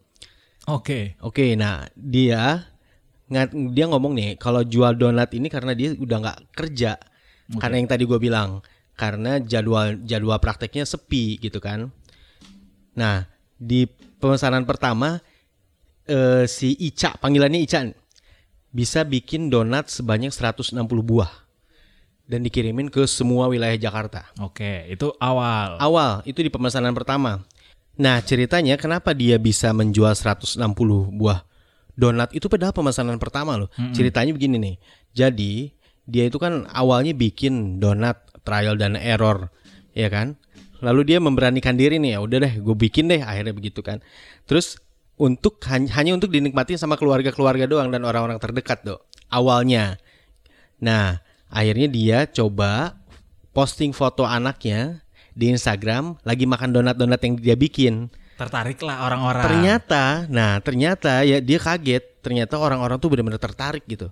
Oke. 0.65 1.13
Oke, 1.21 1.53
nah 1.53 1.85
dia 1.93 2.65
dia 3.69 3.85
ngomong 3.85 4.17
nih 4.17 4.29
kalau 4.41 4.65
jual 4.65 4.97
donat 4.97 5.29
ini 5.37 5.45
karena 5.45 5.77
dia 5.77 5.93
udah 5.93 6.17
nggak 6.25 6.39
kerja, 6.57 6.97
karena 7.61 7.75
yang 7.77 7.89
tadi 7.89 8.03
gue 8.09 8.17
bilang 8.17 8.65
karena 8.97 9.37
jadwal 9.37 9.93
jadwal 10.01 10.41
prakteknya 10.41 10.89
sepi 10.89 11.37
gitu 11.37 11.61
kan. 11.61 11.93
Nah 12.97 13.29
di 13.61 13.85
pemesanan 14.17 14.65
pertama 14.65 15.21
eh, 16.09 16.49
si 16.49 16.73
Ica 16.81 17.13
panggilannya 17.21 17.61
Ica 17.61 17.81
bisa 18.73 19.05
bikin 19.05 19.53
donat 19.53 19.93
sebanyak 19.93 20.33
160 20.33 20.81
buah 20.81 21.44
dan 22.25 22.41
dikirimin 22.41 22.89
ke 22.89 23.05
semua 23.05 23.45
wilayah 23.45 23.77
Jakarta. 23.77 24.29
Oke, 24.41 24.89
itu 24.89 25.13
awal. 25.21 25.77
Awal 25.77 26.25
itu 26.25 26.41
di 26.41 26.49
pemesanan 26.49 26.93
pertama. 26.93 27.45
Nah 27.95 28.19
ceritanya 28.19 28.75
kenapa 28.75 29.15
dia 29.15 29.39
bisa 29.39 29.71
menjual 29.71 30.11
160 30.11 30.59
buah 31.15 31.47
donat 31.95 32.35
itu 32.35 32.51
padahal 32.51 32.75
pemesanan 32.75 33.15
pertama 33.17 33.55
loh. 33.55 33.71
Ceritanya 33.95 34.35
begini 34.35 34.59
nih. 34.59 34.75
Jadi 35.15 35.71
dia 36.05 36.27
itu 36.27 36.37
kan 36.37 36.67
awalnya 36.69 37.15
bikin 37.15 37.79
donat 37.79 38.19
trial 38.43 38.75
dan 38.75 38.99
error, 38.99 39.49
ya 39.95 40.11
kan? 40.11 40.35
Lalu 40.83 41.15
dia 41.15 41.17
memberanikan 41.23 41.79
diri 41.79 41.97
nih 41.97 42.13
ya 42.13 42.19
udah 42.21 42.37
deh 42.45 42.53
gue 42.59 42.75
bikin 42.75 43.07
deh 43.07 43.23
akhirnya 43.23 43.55
begitu 43.55 43.79
kan. 43.79 44.03
Terus 44.43 44.77
untuk 45.15 45.63
hanya, 45.71 45.95
hanya 45.95 46.11
untuk 46.19 46.27
dinikmati 46.27 46.75
sama 46.75 46.99
keluarga-keluarga 46.99 47.63
doang 47.65 47.87
dan 47.89 48.03
orang-orang 48.03 48.35
terdekat 48.43 48.83
dok. 48.83 49.07
Awalnya. 49.31 49.95
Nah 50.83 51.23
akhirnya 51.55 51.87
dia 51.87 52.17
coba 52.27 52.99
posting 53.55 53.95
foto 53.95 54.27
anaknya 54.27 54.99
di 55.31 55.47
Instagram 55.47 56.19
lagi 56.27 56.43
makan 56.43 56.75
donat-donat 56.75 57.19
yang 57.23 57.33
dia 57.39 57.55
bikin. 57.55 58.11
Tertarik 58.35 58.83
lah 58.83 59.07
orang-orang. 59.07 59.47
Ternyata, 59.47 60.27
nah 60.27 60.59
ternyata 60.59 61.23
ya 61.23 61.39
dia 61.39 61.55
kaget. 61.55 62.19
Ternyata 62.19 62.59
orang-orang 62.59 62.99
tuh 62.99 63.07
benar-benar 63.07 63.39
tertarik 63.39 63.87
gitu. 63.87 64.11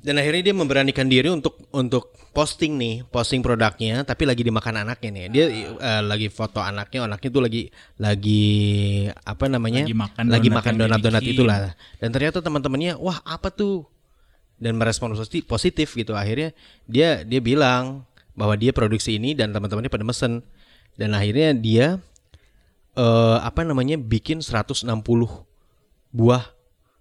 Dan 0.00 0.16
akhirnya 0.16 0.48
dia 0.48 0.56
memberanikan 0.56 1.04
diri 1.10 1.28
untuk 1.28 1.60
untuk 1.76 2.14
posting 2.32 2.78
nih, 2.78 3.04
posting 3.10 3.44
produknya, 3.44 4.06
tapi 4.06 4.24
lagi 4.24 4.46
dimakan 4.46 4.86
anaknya 4.86 5.10
nih. 5.12 5.24
Dia 5.28 5.44
eh, 5.76 6.02
lagi 6.06 6.30
foto 6.30 6.62
anaknya, 6.62 7.04
anaknya 7.04 7.28
tuh 7.28 7.42
lagi 7.42 7.62
lagi 7.98 8.46
apa 9.12 9.44
namanya? 9.50 9.82
Lagi 9.84 9.96
makan 9.98 10.24
lagi 10.30 10.48
donat 10.48 10.56
makan 10.62 10.74
donat-donat 10.78 11.22
itulah. 11.26 11.58
Dan 11.98 12.08
ternyata 12.14 12.38
teman-temannya, 12.40 12.96
wah 12.96 13.18
apa 13.26 13.50
tuh? 13.50 13.84
Dan 14.60 14.76
merespon 14.76 15.12
posi- 15.12 15.42
positif 15.42 15.96
gitu. 15.96 16.12
Akhirnya 16.12 16.52
dia 16.84 17.24
dia 17.24 17.40
bilang 17.40 18.04
bahwa 18.32 18.54
dia 18.54 18.70
produksi 18.70 19.16
ini 19.16 19.32
dan 19.32 19.50
teman-temannya 19.50 19.88
pada 19.88 20.04
mesen. 20.04 20.44
Dan 20.94 21.12
akhirnya 21.12 21.50
dia 21.52 21.86
eh 22.92 23.38
apa 23.40 23.62
namanya 23.62 23.96
bikin 23.96 24.38
160 24.38 24.84
buah 26.10 26.44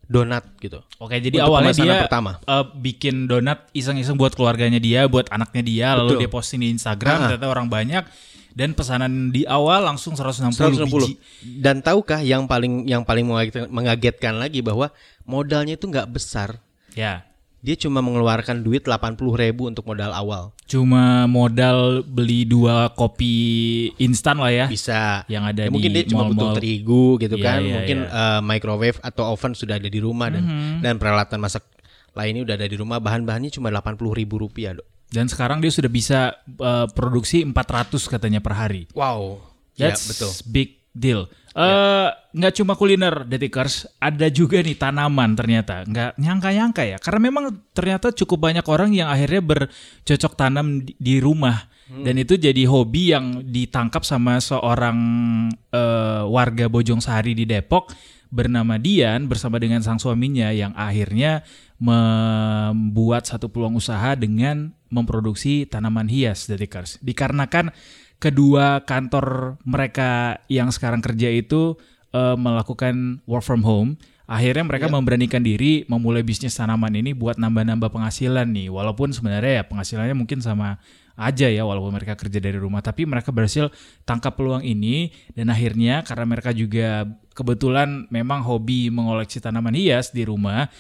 donat 0.05 0.41
gitu. 0.57 0.81
Oke, 0.97 1.17
jadi 1.17 1.37
Untuk 1.37 1.49
awalnya 1.53 1.73
dia 1.75 1.93
pertama. 2.01 2.31
eh, 2.39 2.65
bikin 2.75 3.27
donat 3.27 3.69
iseng-iseng 3.71 4.17
buat 4.17 4.33
keluarganya 4.33 4.81
dia, 4.81 5.05
buat 5.05 5.29
anaknya 5.29 5.61
dia, 5.61 5.87
lalu 5.93 6.15
Betul. 6.15 6.21
dia 6.25 6.31
posting 6.31 6.59
di 6.59 6.69
Instagram, 6.71 7.13
Ah. 7.15 7.21
ternyata 7.29 7.45
orang 7.45 7.69
banyak 7.69 8.03
dan 8.49 8.73
pesanan 8.73 9.29
di 9.29 9.45
awal 9.45 9.85
langsung 9.85 10.17
160, 10.17 10.81
160. 10.81 11.05
biji. 11.05 11.13
Dan 11.61 11.85
tahukah 11.85 12.21
yang 12.21 12.49
paling 12.49 12.85
yang 12.85 13.05
paling 13.05 13.21
mengagetkan, 13.21 13.69
mengagetkan 13.69 14.33
lagi 14.35 14.65
bahwa 14.65 14.89
modalnya 15.23 15.77
itu 15.77 15.85
nggak 15.85 16.09
besar. 16.09 16.57
Ya. 16.97 17.28
Dia 17.59 17.75
cuma 17.75 17.99
mengeluarkan 17.99 18.63
duit 18.63 18.87
80 18.87 19.19
ribu 19.35 19.67
untuk 19.67 19.83
modal 19.83 20.15
awal. 20.15 20.55
Cuma 20.63 21.27
modal 21.27 22.07
beli 22.07 22.47
dua 22.47 22.87
kopi 22.89 23.35
instan 23.99 24.39
lah 24.39 24.47
ya. 24.47 24.65
Bisa. 24.71 25.27
Yang 25.27 25.43
ada 25.51 25.61
Ya, 25.67 25.71
mungkin 25.71 25.91
di 25.91 25.97
dia 25.99 26.07
cuma 26.07 26.23
butuh 26.27 26.55
terigu 26.55 27.19
gitu 27.19 27.35
Iya, 27.35 27.43
kan. 27.43 27.59
iya, 27.59 27.73
mungkin 27.75 27.97
iya. 27.99 28.07
Mhm. 28.07 28.15
eh, 28.15 28.41
microwave 28.47 28.97
atau 29.03 29.23
oven 29.29 29.51
sudah 29.53 29.75
ada 29.75 29.87
di 29.87 29.99
rumah 29.99 30.31
dan 30.31 30.43
dan 30.79 30.95
peralatan 30.95 31.35
masak 31.37 31.67
lainnya 32.15 32.47
udah 32.47 32.55
ada 32.55 32.67
di 32.67 32.77
rumah. 32.79 32.97
Bahan-bahannya 32.97 33.51
cuma 33.51 33.67
80 33.69 34.15
ribu 34.15 34.39
rupiah, 34.39 34.73
dok. 34.73 34.87
Dan 35.09 35.27
sekarang 35.27 35.59
dia 35.59 35.69
sudah 35.69 35.89
bisa 35.89 36.19
eh, 36.45 36.87
produksi 36.95 37.43
400 37.43 37.91
katanya 38.07 38.39
per 38.39 38.55
hari. 38.55 38.87
Wow. 38.95 39.43
Ya 39.75 39.91
That's 39.91 40.07
betul. 40.07 40.31
big 40.47 40.79
deal. 40.91 41.27
Eh 41.56 42.10
nggak 42.29 42.53
cuma 42.62 42.77
kuliner 42.77 43.25
detikers, 43.25 43.89
ada 43.98 44.29
juga 44.29 44.62
nih 44.62 44.77
tanaman 44.77 45.34
ternyata. 45.34 45.82
Nggak 45.86 46.22
nyangka-nyangka 46.22 46.84
ya. 46.86 46.98
Karena 47.01 47.20
memang 47.29 47.44
ternyata 47.74 48.13
cukup 48.13 48.50
banyak 48.50 48.65
orang 48.70 48.94
yang 48.94 49.10
akhirnya 49.10 49.41
bercocok 49.41 50.34
tanam 50.38 50.86
di, 50.86 50.94
di 50.98 51.18
rumah. 51.18 51.70
Dan 51.89 52.22
itu 52.22 52.38
jadi 52.38 52.70
hobi 52.70 53.18
yang 53.18 53.41
ditangkap 53.50 54.06
sama 54.06 54.38
seorang 54.38 54.98
eh, 55.74 56.22
warga 56.29 56.70
Bojong 56.70 57.01
Sari 57.01 57.34
di 57.34 57.50
Depok 57.50 57.89
bernama 58.29 58.77
Dian 58.77 59.25
bersama 59.25 59.58
dengan 59.58 59.82
sang 59.82 59.98
suaminya 59.98 60.53
yang 60.53 60.70
akhirnya 60.77 61.41
membuat 61.82 63.25
satu 63.25 63.50
peluang 63.50 63.74
usaha 63.74 64.13
dengan 64.13 64.70
memproduksi 64.94 65.65
tanaman 65.65 66.06
hias 66.06 66.46
detikers. 66.46 67.01
Dikarenakan 67.01 67.74
kedua 68.19 68.83
kantor 68.83 69.57
mereka 69.63 70.43
yang 70.51 70.69
sekarang 70.69 70.99
kerja 70.99 71.31
itu 71.31 71.79
eh, 72.11 72.35
melakukan 72.35 73.23
work 73.25 73.43
from 73.47 73.63
home, 73.63 73.95
akhirnya 74.29 74.67
mereka 74.67 74.91
memberanikan 74.91 75.41
diri 75.41 75.88
memulai 75.88 76.21
bisnis 76.21 76.53
tanaman 76.59 76.93
ini 76.93 77.15
buat 77.15 77.39
nambah-nambah 77.39 77.89
penghasilan 77.89 78.45
nih. 78.51 78.67
Walaupun 78.69 79.15
sebenarnya 79.15 79.63
ya 79.63 79.63
penghasilannya 79.65 80.15
mungkin 80.19 80.43
sama 80.43 80.77
aja 81.19 81.51
ya 81.51 81.67
walaupun 81.67 81.91
mereka 81.91 82.15
kerja 82.15 82.39
dari 82.39 82.55
rumah, 82.55 82.79
tapi 82.79 83.03
mereka 83.03 83.35
berhasil 83.35 83.67
tangkap 84.07 84.39
peluang 84.39 84.63
ini 84.63 85.11
dan 85.35 85.51
akhirnya 85.51 86.03
karena 86.07 86.23
mereka 86.23 86.55
juga 86.55 87.03
kebetulan 87.35 88.07
memang 88.07 88.43
hobi 88.43 88.88
mengoleksi 88.88 89.43
tanaman 89.43 89.75
hias 89.75 90.15
di 90.15 90.23
rumah, 90.23 90.71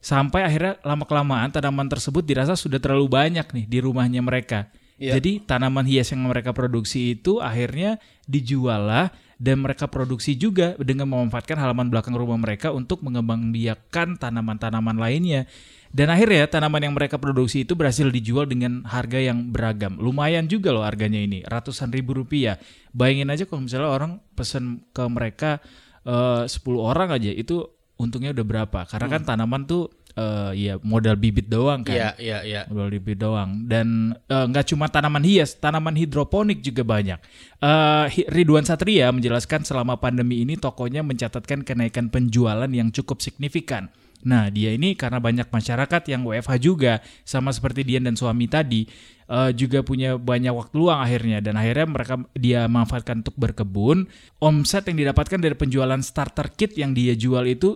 sampai 0.00 0.48
akhirnya 0.48 0.80
lama 0.80 1.04
kelamaan 1.04 1.52
tanaman 1.52 1.92
tersebut 1.92 2.24
dirasa 2.24 2.56
sudah 2.56 2.80
terlalu 2.80 3.08
banyak 3.08 3.44
nih 3.52 3.64
di 3.68 3.78
rumahnya 3.84 4.24
mereka. 4.24 4.72
Iya. 5.02 5.18
Jadi 5.18 5.42
tanaman 5.42 5.82
hias 5.82 6.14
yang 6.14 6.22
mereka 6.30 6.54
produksi 6.54 7.18
itu 7.18 7.42
akhirnya 7.42 7.98
dijual 8.30 8.86
lah 8.86 9.10
dan 9.42 9.58
mereka 9.58 9.90
produksi 9.90 10.38
juga 10.38 10.78
dengan 10.78 11.10
memanfaatkan 11.10 11.58
halaman 11.58 11.90
belakang 11.90 12.14
rumah 12.14 12.38
mereka 12.38 12.70
untuk 12.70 13.02
mengembangbiakan 13.02 14.14
tanaman-tanaman 14.14 14.94
lainnya. 14.94 15.50
Dan 15.90 16.08
akhirnya 16.08 16.46
tanaman 16.46 16.86
yang 16.86 16.94
mereka 16.94 17.18
produksi 17.18 17.66
itu 17.66 17.74
berhasil 17.74 18.06
dijual 18.06 18.46
dengan 18.46 18.86
harga 18.86 19.18
yang 19.18 19.50
beragam. 19.50 19.98
Lumayan 19.98 20.46
juga 20.46 20.70
loh 20.70 20.86
harganya 20.86 21.18
ini, 21.18 21.42
ratusan 21.42 21.90
ribu 21.90 22.14
rupiah. 22.14 22.56
Bayangin 22.94 23.34
aja 23.34 23.44
kalau 23.44 23.66
misalnya 23.66 23.90
orang 23.90 24.12
pesen 24.38 24.86
ke 24.94 25.02
mereka 25.10 25.58
eh, 26.06 26.46
10 26.46 26.62
orang 26.78 27.10
aja 27.10 27.34
itu 27.34 27.66
untungnya 27.98 28.30
udah 28.32 28.46
berapa? 28.46 28.80
Karena 28.88 29.06
kan 29.10 29.22
tanaman 29.26 29.66
tuh 29.66 29.90
eh, 30.12 30.50
ya 30.54 30.74
modal 30.80 31.16
bibit 31.16 31.48
doang 31.48 31.82
kan. 31.82 31.94
Iya, 31.96 32.10
iya, 32.20 32.38
iya. 32.44 32.60
Modal 32.68 32.92
bibit 32.92 33.18
doang 33.20 33.64
dan 33.68 34.16
eh, 34.28 34.44
nggak 34.48 34.72
cuma 34.72 34.88
tanaman 34.88 35.24
hias, 35.24 35.56
tanaman 35.56 35.96
hidroponik 35.96 36.60
juga 36.60 36.84
banyak. 36.84 37.18
Eh, 37.58 38.04
Hi- 38.12 38.28
Ridwan 38.28 38.64
Satria 38.64 39.08
menjelaskan 39.10 39.64
selama 39.64 39.96
pandemi 39.98 40.42
ini 40.44 40.58
tokonya 40.58 41.00
mencatatkan 41.00 41.64
kenaikan 41.64 42.08
penjualan 42.12 42.68
yang 42.68 42.92
cukup 42.92 43.20
signifikan. 43.20 43.88
Nah, 44.22 44.46
dia 44.54 44.70
ini 44.70 44.94
karena 44.94 45.18
banyak 45.18 45.50
masyarakat 45.50 46.02
yang 46.06 46.22
WFH 46.22 46.54
juga, 46.62 47.02
sama 47.26 47.50
seperti 47.50 47.82
Dian 47.82 48.06
dan 48.06 48.14
suami 48.14 48.46
tadi, 48.46 48.86
eh, 49.26 49.50
juga 49.50 49.82
punya 49.82 50.14
banyak 50.14 50.54
waktu 50.54 50.74
luang 50.78 51.02
akhirnya. 51.02 51.42
Dan 51.42 51.58
akhirnya 51.58 51.86
mereka 51.90 52.14
dia 52.38 52.70
manfaatkan 52.70 53.26
untuk 53.26 53.34
berkebun. 53.34 54.06
Omset 54.38 54.86
yang 54.86 55.02
didapatkan 55.02 55.42
dari 55.42 55.58
penjualan 55.58 55.98
starter 55.98 56.54
kit 56.54 56.78
yang 56.78 56.94
dia 56.94 57.18
jual 57.18 57.42
itu 57.50 57.74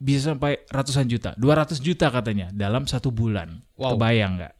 bisa 0.00 0.32
sampai 0.32 0.64
ratusan 0.72 1.04
juta, 1.06 1.36
200 1.36 1.76
juta 1.78 2.08
katanya 2.08 2.48
dalam 2.56 2.88
satu 2.88 3.12
bulan. 3.12 3.60
Wow. 3.76 3.94
Kebayang 3.94 4.40
nggak? 4.40 4.54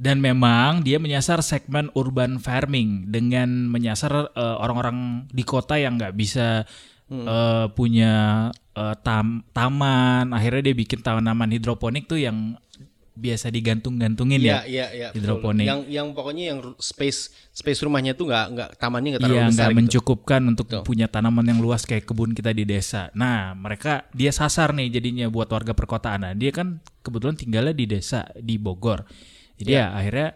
Dan 0.00 0.24
memang 0.24 0.80
dia 0.80 0.96
menyasar 0.96 1.44
segmen 1.44 1.92
urban 1.92 2.40
farming 2.40 3.12
dengan 3.12 3.68
menyasar 3.68 4.32
eh, 4.32 4.56
orang-orang 4.56 5.28
di 5.28 5.44
kota 5.44 5.76
yang 5.76 6.00
nggak 6.00 6.16
bisa 6.16 6.64
eh, 7.12 7.66
punya 7.76 8.48
eh, 8.72 8.96
tam- 9.04 9.44
taman. 9.52 10.32
Akhirnya 10.32 10.72
dia 10.72 10.76
bikin 10.80 11.04
tanaman 11.04 11.52
hidroponik 11.52 12.08
tuh 12.08 12.16
yang 12.16 12.56
biasa 13.10 13.50
digantung-gantungin 13.50 14.40
Iya, 14.40 14.64
ya. 14.64 14.86
iya. 14.90 15.08
betul. 15.12 15.18
Hidroponik. 15.20 15.66
Yang 15.66 15.80
yang 15.90 16.06
pokoknya 16.16 16.44
yang 16.54 16.58
space 16.78 17.30
space 17.52 17.80
rumahnya 17.84 18.16
tuh 18.16 18.30
nggak 18.30 18.46
nggak 18.54 18.68
tamannya 18.80 19.08
nggak 19.16 19.22
terlalu 19.26 19.36
Iya, 19.36 19.46
besar 19.50 19.56
nggak 19.60 19.70
gitu. 19.70 19.80
mencukupkan 19.82 20.40
untuk 20.46 20.66
Betul. 20.70 20.82
punya 20.86 21.06
tanaman 21.10 21.46
yang 21.50 21.60
luas 21.60 21.82
kayak 21.84 22.06
kebun 22.06 22.32
kita 22.32 22.54
di 22.54 22.64
desa. 22.64 23.12
Nah, 23.12 23.52
mereka 23.52 24.08
dia 24.16 24.30
sasar 24.30 24.72
nih 24.72 24.88
jadinya 24.88 25.26
buat 25.28 25.50
warga 25.50 25.74
perkotaan. 25.76 26.20
Nah, 26.24 26.32
dia 26.32 26.54
kan 26.54 26.80
kebetulan 27.02 27.36
tinggalnya 27.36 27.74
di 27.76 27.84
desa 27.90 28.30
di 28.38 28.56
Bogor. 28.56 29.04
Jadi 29.60 29.70
ya 29.76 29.92
akhirnya 29.92 30.32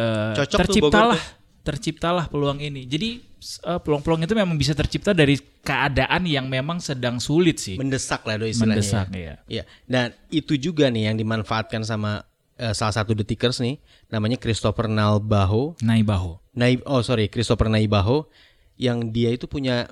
eh, 0.00 0.32
Cocok 0.38 0.48
tuh 0.48 0.60
terciptalah 0.64 1.20
terciptalah 1.64 2.28
peluang 2.28 2.60
ini. 2.60 2.84
Jadi 2.84 3.24
eh, 3.64 3.80
peluang-peluang 3.80 4.28
itu 4.28 4.36
memang 4.36 4.54
bisa 4.60 4.76
tercipta 4.76 5.16
dari 5.16 5.40
keadaan 5.64 6.28
yang 6.28 6.46
memang 6.46 6.78
sedang 6.78 7.16
sulit 7.16 7.58
sih. 7.58 7.80
Mendesak 7.80 8.22
lah 8.28 8.36
do 8.36 8.44
istilahnya. 8.44 8.84
Mendesak 8.84 9.06
ya. 9.10 9.18
ya. 9.18 9.34
Iya. 9.48 9.62
Dan 9.88 10.12
itu 10.28 10.54
juga 10.60 10.92
nih 10.92 11.10
yang 11.10 11.16
dimanfaatkan 11.16 11.82
sama 11.82 12.22
eh, 12.60 12.76
salah 12.76 12.94
satu 12.94 13.16
detikers 13.16 13.58
nih, 13.64 13.80
namanya 14.12 14.36
Christopher 14.36 14.86
Nalbaho. 14.86 15.74
Naibaho. 15.80 16.38
Naib, 16.54 16.86
oh 16.86 17.02
sorry, 17.02 17.26
Christopher 17.26 17.66
Naibaho, 17.66 18.30
yang 18.78 19.10
dia 19.10 19.34
itu 19.34 19.50
punya 19.50 19.90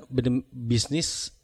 bisnis 0.52 1.34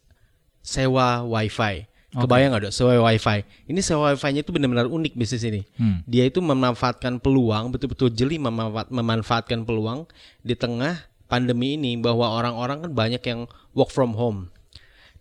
sewa 0.63 1.25
wifi. 1.25 1.89
Kebayang 2.09 2.49
nggak 2.57 2.63
dok, 2.69 2.73
sewa 2.73 2.97
wifi. 3.05 3.45
Ini 3.69 3.79
sewa 3.85 4.09
wifi-nya 4.09 4.41
itu 4.41 4.49
benar-benar 4.49 4.89
unik 4.89 5.13
bisnis 5.13 5.45
ini. 5.45 5.61
Hmm. 5.77 6.01
Dia 6.09 6.25
itu 6.25 6.41
memanfaatkan 6.41 7.21
peluang, 7.21 7.69
betul-betul 7.69 8.09
jeli 8.09 8.41
memanfaat- 8.41 8.89
memanfaatkan 8.89 9.61
peluang 9.61 10.09
di 10.41 10.57
tengah 10.57 11.05
pandemi 11.29 11.77
ini 11.77 12.01
bahwa 12.01 12.33
orang-orang 12.33 12.89
kan 12.89 12.91
banyak 12.97 13.21
yang 13.21 13.45
work 13.77 13.93
from 13.93 14.17
home. 14.17 14.49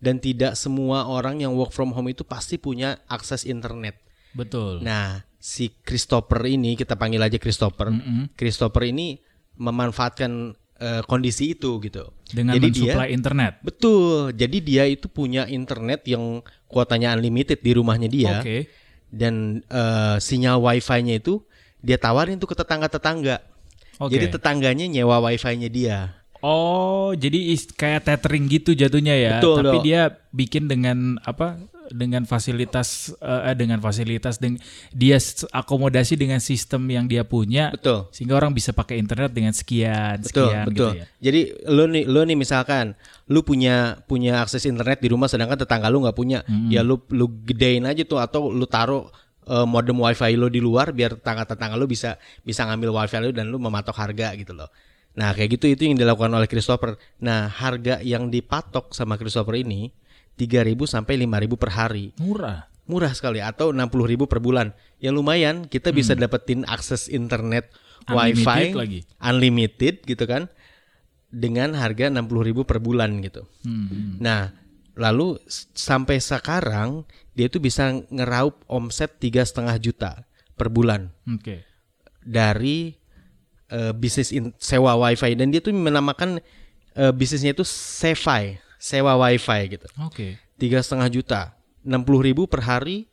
Dan 0.00 0.16
tidak 0.16 0.56
semua 0.56 1.04
orang 1.04 1.44
yang 1.44 1.52
work 1.52 1.76
from 1.76 1.92
home 1.92 2.08
itu 2.08 2.24
pasti 2.24 2.56
punya 2.56 3.02
akses 3.04 3.44
internet. 3.44 4.00
Betul. 4.32 4.80
Nah, 4.80 5.28
si 5.36 5.74
Christopher 5.84 6.40
ini 6.48 6.72
kita 6.72 6.96
panggil 6.96 7.20
aja 7.20 7.36
Christopher. 7.36 7.92
Christopher 8.38 8.88
ini 8.88 9.20
memanfaatkan 9.58 10.54
eh, 10.78 11.02
kondisi 11.04 11.54
itu 11.54 11.78
gitu. 11.82 12.10
Dengan 12.30 12.56
jadi 12.58 12.68
dia 12.70 12.82
mensuplai 12.94 13.08
internet. 13.14 13.52
betul. 13.62 14.32
Jadi 14.34 14.58
dia 14.62 14.84
itu 14.86 15.06
punya 15.10 15.44
internet 15.46 16.06
yang 16.06 16.42
kuotanya 16.66 17.14
unlimited 17.14 17.58
di 17.60 17.72
rumahnya 17.74 18.08
dia 18.10 18.40
Oke. 18.40 18.70
dan 19.10 19.62
eh, 19.66 20.16
sinyal 20.18 20.58
wifi-nya 20.62 21.18
itu 21.18 21.42
dia 21.78 21.98
tawarin 21.98 22.38
tuh 22.38 22.50
ke 22.50 22.56
tetangga-tetangga. 22.58 23.42
Oke. 23.98 24.14
Jadi 24.18 24.26
tetangganya 24.34 24.86
nyewa 24.86 25.22
wifi-nya 25.22 25.70
dia. 25.70 26.17
Oh, 26.38 27.10
jadi 27.18 27.58
kayak 27.74 28.06
tethering 28.06 28.46
gitu 28.46 28.70
jatuhnya 28.70 29.14
ya. 29.18 29.32
Betul, 29.42 29.58
Tapi 29.58 29.78
Dok. 29.80 29.84
dia 29.84 30.02
bikin 30.30 30.70
dengan 30.70 31.18
apa? 31.26 31.58
Dengan 31.88 32.28
fasilitas 32.28 33.16
eh, 33.16 33.56
dengan 33.56 33.80
fasilitas 33.80 34.36
dengan 34.36 34.60
dia 34.92 35.16
akomodasi 35.56 36.20
dengan 36.20 36.36
sistem 36.36 36.84
yang 36.84 37.08
dia 37.08 37.24
punya 37.24 37.72
Betul. 37.72 38.12
sehingga 38.12 38.36
orang 38.36 38.52
bisa 38.52 38.76
pakai 38.76 39.00
internet 39.00 39.32
dengan 39.32 39.56
sekian 39.56 40.20
Betul, 40.20 40.52
sekian 40.52 40.64
betul. 40.68 40.76
gitu 40.76 41.00
ya. 41.00 41.04
Jadi 41.16 41.40
lo 41.64 41.88
nih, 41.88 42.04
lo 42.04 42.20
nih 42.28 42.36
misalkan 42.36 42.92
lu 43.32 43.40
punya 43.40 44.04
punya 44.04 44.44
akses 44.44 44.68
internet 44.68 45.00
di 45.00 45.08
rumah 45.08 45.32
sedangkan 45.32 45.64
tetangga 45.64 45.88
lu 45.88 46.04
nggak 46.04 46.12
punya, 46.12 46.44
ya 46.68 46.84
lu 46.84 47.00
lu 47.08 47.40
gedein 47.48 47.88
aja 47.88 48.04
tuh 48.04 48.20
atau 48.20 48.52
lu 48.52 48.68
taruh 48.68 49.08
eh, 49.48 49.64
modem 49.64 49.96
wifi 49.96 50.36
lo 50.36 50.52
di 50.52 50.60
luar 50.60 50.92
biar 50.92 51.16
tetangga-tetangga 51.16 51.80
lo 51.80 51.88
bisa 51.88 52.20
bisa 52.44 52.68
ngambil 52.68 52.92
wifi 53.00 53.16
lo 53.16 53.32
dan 53.32 53.48
lo 53.48 53.56
mematok 53.56 53.96
harga 53.96 54.36
gitu 54.36 54.52
loh. 54.52 54.68
Nah 55.18 55.34
kayak 55.34 55.58
gitu 55.58 55.66
itu 55.66 55.90
yang 55.90 55.98
dilakukan 55.98 56.30
oleh 56.30 56.46
Christopher. 56.46 56.94
Nah 57.18 57.50
harga 57.50 57.98
yang 58.06 58.30
dipatok 58.30 58.94
sama 58.94 59.18
Christopher 59.18 59.58
ini 59.58 59.90
3.000 60.38 60.78
sampai 60.86 61.18
5.000 61.18 61.58
per 61.58 61.70
hari. 61.74 62.14
Murah. 62.22 62.70
Murah 62.86 63.12
sekali 63.12 63.42
atau 63.42 63.74
60.000 63.74 64.30
per 64.30 64.38
bulan. 64.38 64.70
Yang 65.02 65.14
lumayan 65.18 65.56
kita 65.66 65.90
bisa 65.90 66.14
dapetin 66.14 66.62
akses 66.70 67.10
internet 67.10 67.74
Unlimited 68.08 68.40
wifi 68.40 68.64
lagi. 68.72 69.00
unlimited 69.20 69.94
gitu 70.06 70.24
kan 70.24 70.48
dengan 71.28 71.76
harga 71.76 72.08
60.000 72.08 72.64
per 72.64 72.78
bulan 72.80 73.20
gitu. 73.20 73.44
Hmm. 73.66 74.16
Nah, 74.16 74.48
lalu 74.98 75.38
sampai 75.76 76.18
sekarang 76.18 77.06
dia 77.38 77.46
itu 77.46 77.62
bisa 77.62 77.94
ngeraup 78.10 78.66
omset 78.66 79.22
tiga 79.22 79.46
setengah 79.46 79.78
juta 79.78 80.10
per 80.58 80.74
bulan 80.74 81.14
Oke. 81.22 81.62
dari 82.18 82.97
eh, 83.68 83.92
bisnis 83.92 84.32
in- 84.32 84.54
sewa 84.56 84.96
wifi 84.96 85.36
dan 85.36 85.52
dia 85.52 85.60
tuh 85.60 85.72
menamakan 85.72 86.40
eh, 86.98 87.12
bisnisnya 87.14 87.54
itu 87.54 87.64
Sefi, 87.64 88.58
sewa 88.76 89.14
wifi 89.16 89.78
gitu. 89.78 89.86
Oke. 90.02 90.40
Tiga 90.58 90.82
setengah 90.82 91.06
juta, 91.06 91.40
60.000 91.86 92.26
ribu 92.26 92.50
per 92.50 92.66
hari, 92.66 93.06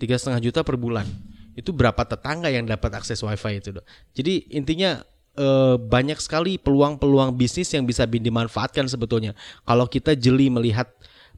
tiga 0.00 0.18
setengah 0.18 0.42
juta 0.42 0.60
per 0.66 0.74
bulan. 0.74 1.06
Itu 1.54 1.70
berapa 1.70 2.02
tetangga 2.02 2.50
yang 2.50 2.66
dapat 2.66 2.98
akses 2.98 3.20
wifi 3.22 3.62
itu, 3.62 3.70
dok. 3.76 3.86
Jadi 4.16 4.50
intinya 4.50 4.98
eh, 5.38 5.76
banyak 5.78 6.18
sekali 6.18 6.58
peluang-peluang 6.58 7.36
bisnis 7.38 7.70
yang 7.70 7.86
bisa 7.86 8.02
bi- 8.10 8.18
dimanfaatkan 8.18 8.90
sebetulnya 8.90 9.38
kalau 9.62 9.86
kita 9.86 10.18
jeli 10.18 10.50
melihat 10.50 10.90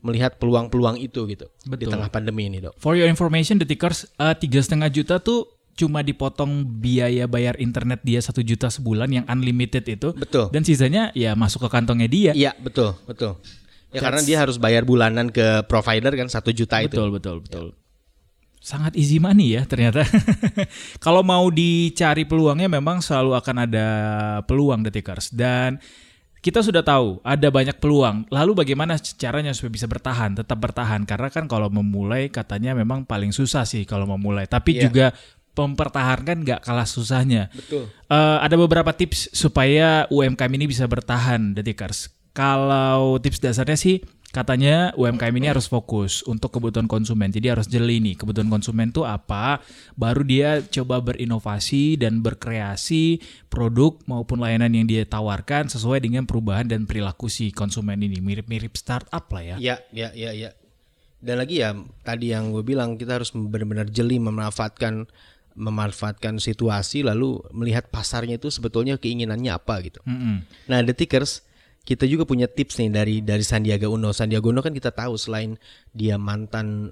melihat 0.03 0.35
peluang-peluang 0.41 0.99
itu 0.99 1.23
gitu 1.31 1.47
di 1.63 1.69
Betul. 1.87 1.95
tengah 1.95 2.11
pandemi 2.11 2.51
ini, 2.51 2.59
dok. 2.59 2.75
For 2.81 2.99
your 2.99 3.07
information, 3.07 3.61
Detikers, 3.61 4.09
eh, 4.19 4.35
tiga 4.35 4.59
setengah 4.59 4.91
juta 4.91 5.23
tuh 5.23 5.47
cuma 5.73 6.05
dipotong 6.05 6.65
biaya 6.81 7.25
bayar 7.25 7.57
internet 7.57 8.05
dia 8.05 8.21
satu 8.21 8.45
juta 8.45 8.69
sebulan 8.69 9.09
yang 9.09 9.25
unlimited 9.27 9.85
itu. 9.89 10.13
Betul. 10.13 10.53
Dan 10.53 10.63
sisanya 10.63 11.11
ya 11.17 11.33
masuk 11.33 11.65
ke 11.67 11.69
kantongnya 11.73 12.09
dia. 12.09 12.33
Iya 12.37 12.53
betul 12.61 12.93
betul. 13.09 13.41
Ya 13.93 14.01
karena 14.01 14.25
dia 14.25 14.41
harus 14.41 14.57
bayar 14.57 14.89
bulanan 14.89 15.29
ke 15.29 15.65
provider 15.69 16.13
kan 16.17 16.29
satu 16.29 16.49
juta 16.53 16.81
itu. 16.81 16.97
Betul, 16.97 17.09
betul, 17.13 17.37
betul. 17.45 17.67
Sangat 18.63 18.95
easy 18.97 19.19
money 19.19 19.59
ya 19.59 19.67
ternyata. 19.69 20.07
Kalau 21.05 21.21
mau 21.21 21.51
dicari 21.53 22.25
peluangnya 22.25 22.71
memang 22.73 23.03
selalu 23.05 23.37
akan 23.37 23.57
ada 23.69 23.87
peluang 24.49 24.81
Detikers 24.87 25.35
dan 25.35 25.77
kita 26.43 26.59
sudah 26.59 26.83
tahu 26.83 27.23
ada 27.23 27.49
banyak 27.55 27.79
peluang. 27.79 28.27
Lalu 28.33 28.67
bagaimana 28.67 28.99
caranya 28.99 29.55
supaya 29.55 29.79
bisa 29.79 29.87
bertahan, 29.87 30.35
tetap 30.35 30.59
bertahan? 30.59 31.07
Karena 31.07 31.31
kan 31.31 31.47
kalau 31.47 31.71
memulai 31.71 32.33
katanya 32.35 32.75
memang 32.75 33.07
paling 33.07 33.31
susah 33.31 33.63
sih 33.63 33.87
kalau 33.87 34.11
memulai. 34.11 34.51
Tapi 34.51 34.75
Iya. 34.79 34.83
juga 34.91 35.07
mempertahankan 35.53 36.43
nggak 36.43 36.61
kalah 36.65 36.89
susahnya. 36.89 37.53
Betul. 37.53 37.89
Eh, 38.09 38.39
ada 38.41 38.57
beberapa 38.57 38.93
tips 38.97 39.33
supaya 39.37 40.09
UMKM 40.09 40.53
ini 40.57 40.67
bisa 40.69 40.89
bertahan, 40.89 41.53
Detikers. 41.53 42.09
Kalau 42.33 43.21
tips 43.21 43.45
dasarnya 43.45 43.77
sih 43.77 44.01
katanya 44.33 44.97
UMKM 44.97 45.37
ini 45.37 45.53
harus 45.53 45.69
fokus 45.69 46.25
untuk 46.25 46.57
kebutuhan 46.57 46.89
konsumen. 46.89 47.29
Jadi 47.29 47.53
harus 47.53 47.69
jeli 47.69 48.01
nih 48.01 48.17
kebutuhan 48.17 48.49
konsumen 48.49 48.89
tuh 48.89 49.05
apa, 49.05 49.61
baru 49.95 50.25
dia 50.25 50.65
coba 50.65 51.05
berinovasi 51.05 52.01
dan 52.01 52.25
berkreasi 52.25 53.21
produk 53.53 54.01
maupun 54.09 54.41
layanan 54.41 54.73
yang 54.73 54.89
dia 54.89 55.05
tawarkan 55.05 55.69
sesuai 55.69 56.01
dengan 56.01 56.25
perubahan 56.25 56.65
dan 56.65 56.89
perilaku 56.89 57.29
si 57.29 57.53
konsumen 57.53 58.01
ini. 58.01 58.25
Mirip-mirip 58.25 58.73
startup 58.81 59.29
lah 59.29 59.45
ya. 59.45 59.57
Ya 59.61 59.77
ya 59.93 60.09
ya 60.17 60.33
ya. 60.33 60.57
Dan 61.23 61.39
lagi 61.39 61.63
ya 61.63 61.77
tadi 62.03 62.33
yang 62.35 62.51
gue 62.51 62.65
bilang 62.67 62.99
kita 62.99 63.21
harus 63.21 63.31
benar-benar 63.31 63.87
jeli 63.93 64.19
memanfaatkan 64.19 65.07
memanfaatkan 65.55 66.37
situasi 66.37 67.03
lalu 67.03 67.41
melihat 67.51 67.89
pasarnya 67.89 68.37
itu 68.37 68.49
sebetulnya 68.49 68.97
keinginannya 68.97 69.51
apa 69.51 69.81
gitu. 69.83 70.01
Mm-mm. 70.03 70.45
Nah, 70.67 70.81
Detikers, 70.81 71.45
kita 71.83 72.05
juga 72.05 72.23
punya 72.23 72.47
tips 72.47 72.79
nih 72.79 72.91
dari 72.91 73.17
dari 73.21 73.43
Sandiaga 73.43 73.87
Uno. 73.87 74.11
Sandiaga 74.11 74.47
Uno 74.47 74.61
kan 74.61 74.71
kita 74.71 74.91
tahu 74.91 75.15
selain 75.15 75.59
dia 75.91 76.17
mantan 76.17 76.91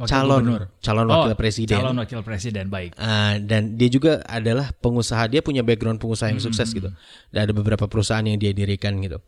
Wakil 0.00 0.16
calon 0.16 0.40
gubernur. 0.40 0.62
calon 0.80 1.04
Oh, 1.04 1.12
wakil 1.12 1.36
presiden. 1.36 1.76
Calon 1.76 1.96
wakil 2.00 2.24
presiden, 2.24 2.72
baik. 2.72 2.96
Ah, 2.96 3.36
dan 3.36 3.76
dia 3.76 3.92
juga 3.92 4.24
adalah 4.24 4.72
pengusaha 4.72 5.28
dia 5.28 5.44
punya 5.44 5.60
background 5.60 6.00
pengusaha 6.00 6.32
yang 6.32 6.40
sukses 6.40 6.72
gitu 6.72 6.88
dan 7.28 7.40
ada 7.44 7.52
beberapa 7.52 7.84
perusahaan 7.84 8.24
yang 8.24 8.40
dia 8.40 8.56
dirikan 8.56 8.96
gitu 8.98 9.20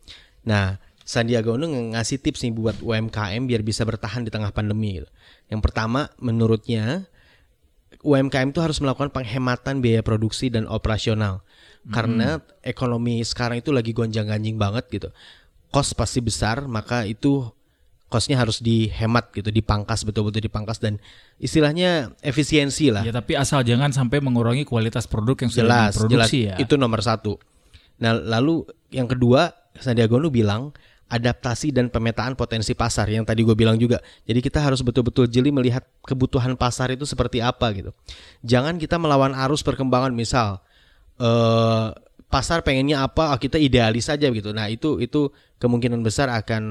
nah 0.43 0.81
Sandiaga 1.05 1.53
Uno 1.53 1.69
ng- 1.69 1.93
ngasih 1.93 2.19
tips 2.19 2.41
nih 2.43 2.57
buat 2.57 2.77
UMKM 2.81 3.45
biar 3.45 3.61
bisa 3.61 3.85
bertahan 3.85 4.25
di 4.25 4.31
tengah 4.33 4.49
pandemi 4.49 4.97
gitu. 4.97 5.09
yang 5.47 5.61
pertama 5.61 6.09
menurutnya 6.17 7.05
UMKM 8.03 8.51
itu 8.51 8.61
harus 8.61 8.83
melakukan 8.83 9.15
penghematan 9.15 9.79
biaya 9.79 10.03
produksi 10.03 10.51
dan 10.51 10.67
operasional. 10.67 11.47
Karena 11.91 12.39
ekonomi 12.63 13.23
sekarang 13.27 13.59
itu 13.59 13.75
lagi 13.75 13.91
gonjang-ganjing 13.91 14.55
banget 14.55 14.87
gitu. 14.91 15.09
Kos 15.75 15.95
pasti 15.99 16.23
besar 16.23 16.63
maka 16.71 17.03
itu 17.09 17.51
kosnya 18.13 18.37
harus 18.37 18.61
dihemat 18.61 19.33
gitu 19.33 19.49
dipangkas 19.49 20.05
betul-betul 20.05 20.45
dipangkas 20.45 20.77
dan 20.79 21.01
istilahnya 21.41 22.13
efisiensi 22.21 22.93
lah. 22.93 23.03
Ya 23.03 23.11
tapi 23.11 23.35
asal 23.35 23.65
jangan 23.65 23.91
sampai 23.91 24.21
mengurangi 24.21 24.69
kualitas 24.69 25.09
produk 25.09 25.35
yang 25.41 25.51
sudah 25.51 25.65
jelas 25.65 25.73
jelas. 25.73 25.93
diproduksi 25.97 26.41
ya. 26.53 26.57
itu 26.61 26.75
nomor 26.77 27.01
satu. 27.01 27.41
Nah 28.05 28.13
lalu 28.13 28.69
yang 28.93 29.09
kedua 29.09 29.51
Sandiaga 29.81 30.21
Uno 30.21 30.29
bilang 30.29 30.77
adaptasi 31.13 31.77
dan 31.77 31.93
pemetaan 31.93 32.33
potensi 32.33 32.73
pasar 32.73 33.05
yang 33.13 33.29
tadi 33.29 33.45
gue 33.45 33.53
bilang 33.53 33.77
juga. 33.77 34.01
Jadi 34.25 34.41
kita 34.41 34.65
harus 34.65 34.81
betul-betul 34.81 35.29
jeli 35.29 35.53
melihat 35.53 35.85
kebutuhan 36.01 36.57
pasar 36.57 36.89
itu 36.97 37.05
seperti 37.05 37.45
apa 37.45 37.69
gitu. 37.77 37.93
Jangan 38.41 38.81
kita 38.81 38.97
melawan 38.97 39.37
arus 39.37 39.61
perkembangan 39.61 40.17
misal 40.17 40.65
eh 41.21 41.89
pasar 42.33 42.65
pengennya 42.65 43.05
apa 43.05 43.37
ah, 43.37 43.39
kita 43.39 43.61
idealis 43.61 44.09
saja 44.09 44.33
gitu. 44.33 44.57
Nah 44.57 44.73
itu 44.73 44.97
itu 45.05 45.29
kemungkinan 45.61 46.01
besar 46.01 46.33
akan 46.33 46.65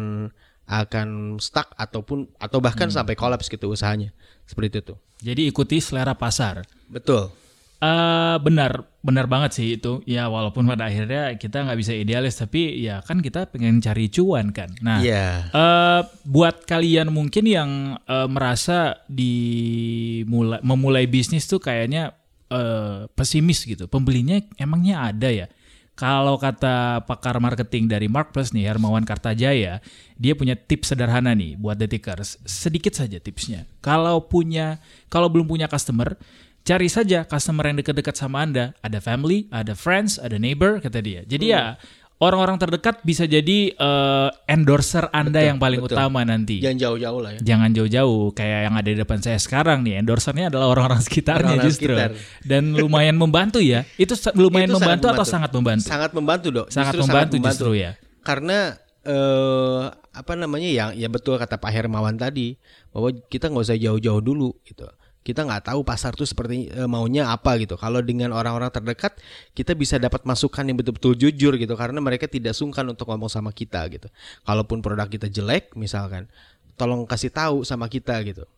akan 0.66 1.38
stuck 1.38 1.70
ataupun 1.78 2.32
atau 2.42 2.58
bahkan 2.58 2.90
Hmm. 2.90 2.98
sampai 3.04 3.14
kolaps 3.14 3.46
gitu 3.46 3.70
usahanya. 3.70 4.10
Seperti 4.50 4.68
itu 4.74 4.80
tuh. 4.94 4.98
Jadi 5.22 5.46
ikuti 5.46 5.78
selera 5.78 6.18
pasar. 6.18 6.66
betul. 6.90 7.30
Eh 7.78 8.38
benar, 8.42 8.86
benar 9.02 9.26
banget 9.26 9.58
sih 9.58 9.68
itu. 9.76 10.06
Ya 10.06 10.30
walaupun 10.30 10.66
pada 10.66 10.86
akhirnya 10.86 11.34
kita 11.36 11.66
nggak 11.66 11.80
bisa 11.82 11.94
idealis, 11.94 12.38
tapi 12.38 12.82
ya 12.82 13.02
kan 13.02 13.18
kita 13.20 13.50
pengen 13.50 13.82
cari 13.82 14.08
cuan 14.08 14.54
kan. 14.54 14.70
Nah, 14.82 15.02
Iya. 15.02 15.50
eh, 15.50 16.02
buat 16.24 16.66
kalian 16.66 17.10
mungkin 17.10 17.46
yang 17.46 17.70
eh, 18.06 18.28
merasa 18.30 19.02
dimulai 19.10 20.60
memulai 20.62 21.06
bisnis 21.10 21.46
tuh 21.46 21.60
kayaknya 21.60 22.14
eh, 22.52 23.08
pesimis 23.12 23.64
gitu. 23.64 23.88
Pembelinya 23.88 24.38
emangnya 24.60 25.08
ada 25.08 25.30
ya? 25.32 25.48
Kalau 25.92 26.40
kata 26.40 27.06
pakar 27.06 27.38
marketing 27.38 27.86
dari 27.86 28.10
Marketplace 28.10 28.56
nih 28.56 28.66
Hermawan 28.66 29.06
Kartajaya, 29.06 29.84
dia 30.18 30.34
punya 30.34 30.58
tips 30.58 30.96
sederhana 30.96 31.36
nih 31.38 31.60
buat 31.60 31.78
detikers. 31.78 32.42
Sedikit 32.42 32.96
saja 32.98 33.22
tipsnya. 33.22 33.70
Kalau 33.86 34.26
punya, 34.26 34.82
kalau 35.14 35.30
belum 35.30 35.46
punya 35.46 35.70
customer, 35.70 36.18
cari 36.62 36.88
saja 36.88 37.26
customer 37.26 37.70
yang 37.74 37.78
dekat-dekat 37.82 38.16
sama 38.18 38.46
Anda. 38.46 38.74
Ada 38.82 39.02
family, 39.02 39.50
ada 39.50 39.74
friends, 39.74 40.22
ada 40.22 40.38
neighbor 40.38 40.78
kata 40.82 41.00
dia. 41.02 41.22
Jadi 41.26 41.52
ya 41.54 41.76
orang-orang 42.22 42.62
terdekat 42.62 43.02
bisa 43.02 43.26
jadi 43.26 43.74
eh, 43.74 44.30
endorser 44.46 45.10
Anda 45.10 45.42
yang 45.42 45.58
paling 45.58 45.82
betul. 45.82 45.98
utama 45.98 46.22
nanti. 46.22 46.62
jangan 46.62 46.78
jauh-jauh 46.78 47.20
lah 47.20 47.32
ya 47.34 47.40
Jangan 47.42 47.70
jauh-jauh 47.74 48.22
kayak 48.38 48.60
yang 48.70 48.76
ada 48.78 48.90
di 48.94 48.98
depan 49.02 49.18
saya 49.20 49.42
sekarang 49.42 49.82
nya 49.82 49.98
endorsernya 49.98 50.54
adalah 50.54 50.70
orang-orang 50.70 51.02
sekitarnya 51.02 51.58
Orang-orang 51.58 51.68
justru. 51.68 51.94
sekitar. 51.98 52.10
Dan 52.46 52.78
lumayan 52.78 53.18
membantu 53.18 53.58
ya. 53.58 53.82
Itu 53.98 54.14
lumayan 54.38 54.70
Itu 54.70 54.78
membantu, 54.78 55.06
atau 55.10 55.26
sangat 55.26 55.52
membantu? 55.52 55.86
Sangat 55.90 56.12
membantu 56.14 56.48
dok. 56.54 56.68
Sangat 56.70 56.94
Justru 56.94 57.10
membantu 57.10 57.36
justru 57.42 57.72
ya. 57.74 57.92
Karena 58.22 58.78
eh 59.02 59.84
apa 60.14 60.38
namanya 60.38 60.70
ya 60.70 60.86
ya 60.94 61.10
betul 61.10 61.42
kata 61.42 61.58
Pak 61.58 61.74
Hermawan 61.74 62.22
tadi 62.22 62.54
bahwa 62.94 63.10
kita 63.34 63.50
nggak 63.50 63.66
usah 63.66 63.78
jauh-jauh 63.82 64.22
dulu 64.22 64.54
gitu. 64.62 64.86
Kita 65.22 65.46
nggak 65.46 65.70
tahu 65.70 65.86
pasar 65.86 66.18
tuh 66.18 66.26
seperti 66.26 66.74
eh, 66.74 66.90
maunya 66.90 67.30
apa 67.30 67.58
gitu. 67.62 67.78
Kalau 67.78 68.02
dengan 68.02 68.34
orang-orang 68.34 68.74
terdekat 68.74 69.18
kita 69.54 69.78
bisa 69.78 70.02
dapat 70.02 70.26
masukan 70.26 70.66
yang 70.66 70.82
betul-betul 70.82 71.14
jujur 71.14 71.54
gitu 71.62 71.74
karena 71.78 72.02
mereka 72.02 72.26
tidak 72.26 72.58
sungkan 72.58 72.90
untuk 72.90 73.06
ngomong 73.06 73.30
sama 73.30 73.54
kita 73.54 73.86
gitu. 73.94 74.10
Kalaupun 74.44 74.82
produk 74.82 75.06
kita 75.06 75.30
jelek 75.30 75.78
misalkan, 75.78 76.26
tolong 76.74 77.06
kasih 77.06 77.30
tahu 77.30 77.62
sama 77.62 77.86
kita 77.86 78.18
gitu. 78.26 78.50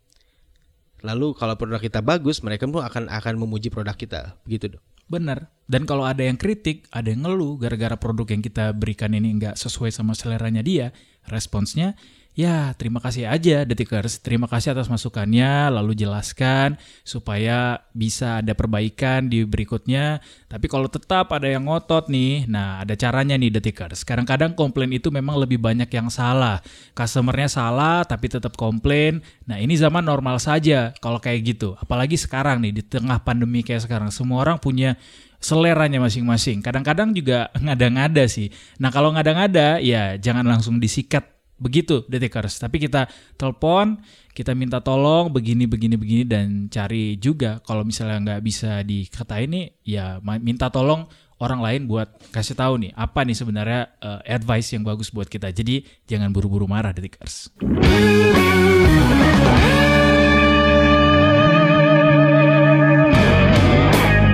Lalu 1.04 1.36
kalau 1.36 1.60
produk 1.60 1.84
kita 1.84 2.00
bagus, 2.00 2.40
mereka 2.40 2.64
pun 2.64 2.80
akan 2.80 3.12
akan 3.12 3.34
memuji 3.36 3.68
produk 3.68 3.92
kita, 3.92 4.40
begitu 4.48 4.80
dok. 4.80 4.84
Benar. 5.12 5.52
Dan 5.68 5.84
kalau 5.84 6.08
ada 6.08 6.24
yang 6.24 6.40
kritik, 6.40 6.88
ada 6.96 7.12
yang 7.12 7.28
ngeluh 7.28 7.60
gara-gara 7.60 8.00
produk 8.00 8.24
yang 8.32 8.40
kita 8.40 8.72
berikan 8.72 9.12
ini 9.12 9.36
nggak 9.36 9.60
sesuai 9.60 9.92
sama 9.92 10.16
seleranya 10.16 10.64
dia, 10.64 10.96
responsnya 11.28 12.00
ya 12.34 12.74
terima 12.78 12.98
kasih 12.98 13.30
aja 13.30 13.66
Detikers. 13.66 14.22
Terima 14.22 14.50
kasih 14.50 14.74
atas 14.74 14.90
masukannya, 14.90 15.70
lalu 15.70 15.94
jelaskan 15.94 16.82
supaya 17.06 17.86
bisa 17.94 18.42
ada 18.42 18.58
perbaikan 18.58 19.30
di 19.30 19.46
berikutnya. 19.46 20.22
Tapi 20.50 20.66
kalau 20.66 20.90
tetap 20.90 21.30
ada 21.30 21.46
yang 21.46 21.70
ngotot 21.70 22.10
nih, 22.10 22.50
nah 22.50 22.82
ada 22.82 22.98
caranya 22.98 23.38
nih 23.38 23.54
Detikers. 23.54 24.02
Kadang-kadang 24.02 24.58
komplain 24.58 24.92
itu 24.94 25.14
memang 25.14 25.38
lebih 25.42 25.62
banyak 25.62 25.90
yang 25.90 26.10
salah. 26.10 26.60
Customernya 26.98 27.50
salah 27.50 28.02
tapi 28.06 28.30
tetap 28.30 28.58
komplain. 28.58 29.22
Nah 29.46 29.62
ini 29.62 29.78
zaman 29.78 30.06
normal 30.06 30.42
saja 30.42 30.92
kalau 31.02 31.22
kayak 31.22 31.56
gitu. 31.56 31.78
Apalagi 31.78 32.18
sekarang 32.18 32.62
nih 32.66 32.82
di 32.82 32.84
tengah 32.86 33.22
pandemi 33.22 33.62
kayak 33.62 33.86
sekarang. 33.86 34.10
Semua 34.10 34.42
orang 34.46 34.58
punya 34.58 34.98
seleranya 35.44 36.00
masing-masing. 36.00 36.64
Kadang-kadang 36.64 37.12
juga 37.12 37.52
ngada-ngada 37.64 38.26
sih. 38.32 38.50
Nah 38.80 38.90
kalau 38.90 39.12
ngada-ngada 39.12 39.84
ya 39.84 40.16
jangan 40.16 40.48
langsung 40.48 40.80
disikat 40.80 41.33
begitu 41.64 42.04
detikers 42.12 42.60
tapi 42.60 42.84
kita 42.84 43.08
telepon 43.40 44.04
kita 44.34 44.58
minta 44.58 44.82
tolong 44.82 45.30
begini 45.30 45.70
begini 45.70 45.94
begini 45.94 46.24
dan 46.26 46.66
cari 46.68 47.16
juga. 47.22 47.62
Kalau 47.62 47.86
misalnya 47.86 48.18
nggak 48.20 48.42
bisa 48.42 48.82
dikata 48.82 49.38
ini 49.40 49.70
ya 49.86 50.18
minta 50.42 50.74
tolong 50.74 51.06
orang 51.38 51.62
lain 51.62 51.82
buat 51.86 52.10
kasih 52.34 52.58
tahu 52.58 52.82
nih 52.82 52.92
apa 52.98 53.22
nih 53.22 53.38
sebenarnya 53.38 53.82
uh, 54.02 54.20
advice 54.26 54.74
yang 54.74 54.82
bagus 54.82 55.14
buat 55.14 55.30
kita. 55.30 55.54
Jadi 55.54 55.86
jangan 56.10 56.34
buru-buru 56.34 56.66
marah 56.66 56.92
detikers 56.92 57.54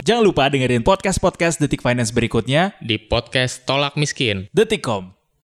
Jangan 0.10 0.26
lupa 0.26 0.50
dengerin 0.50 0.82
podcast-podcast 0.82 1.62
Detik 1.62 1.86
Finance 1.86 2.10
berikutnya 2.10 2.74
di 2.82 2.98
podcast 2.98 3.62
Tolak 3.70 3.94
Miskin. 3.94 4.50
Detikcom 4.50 5.19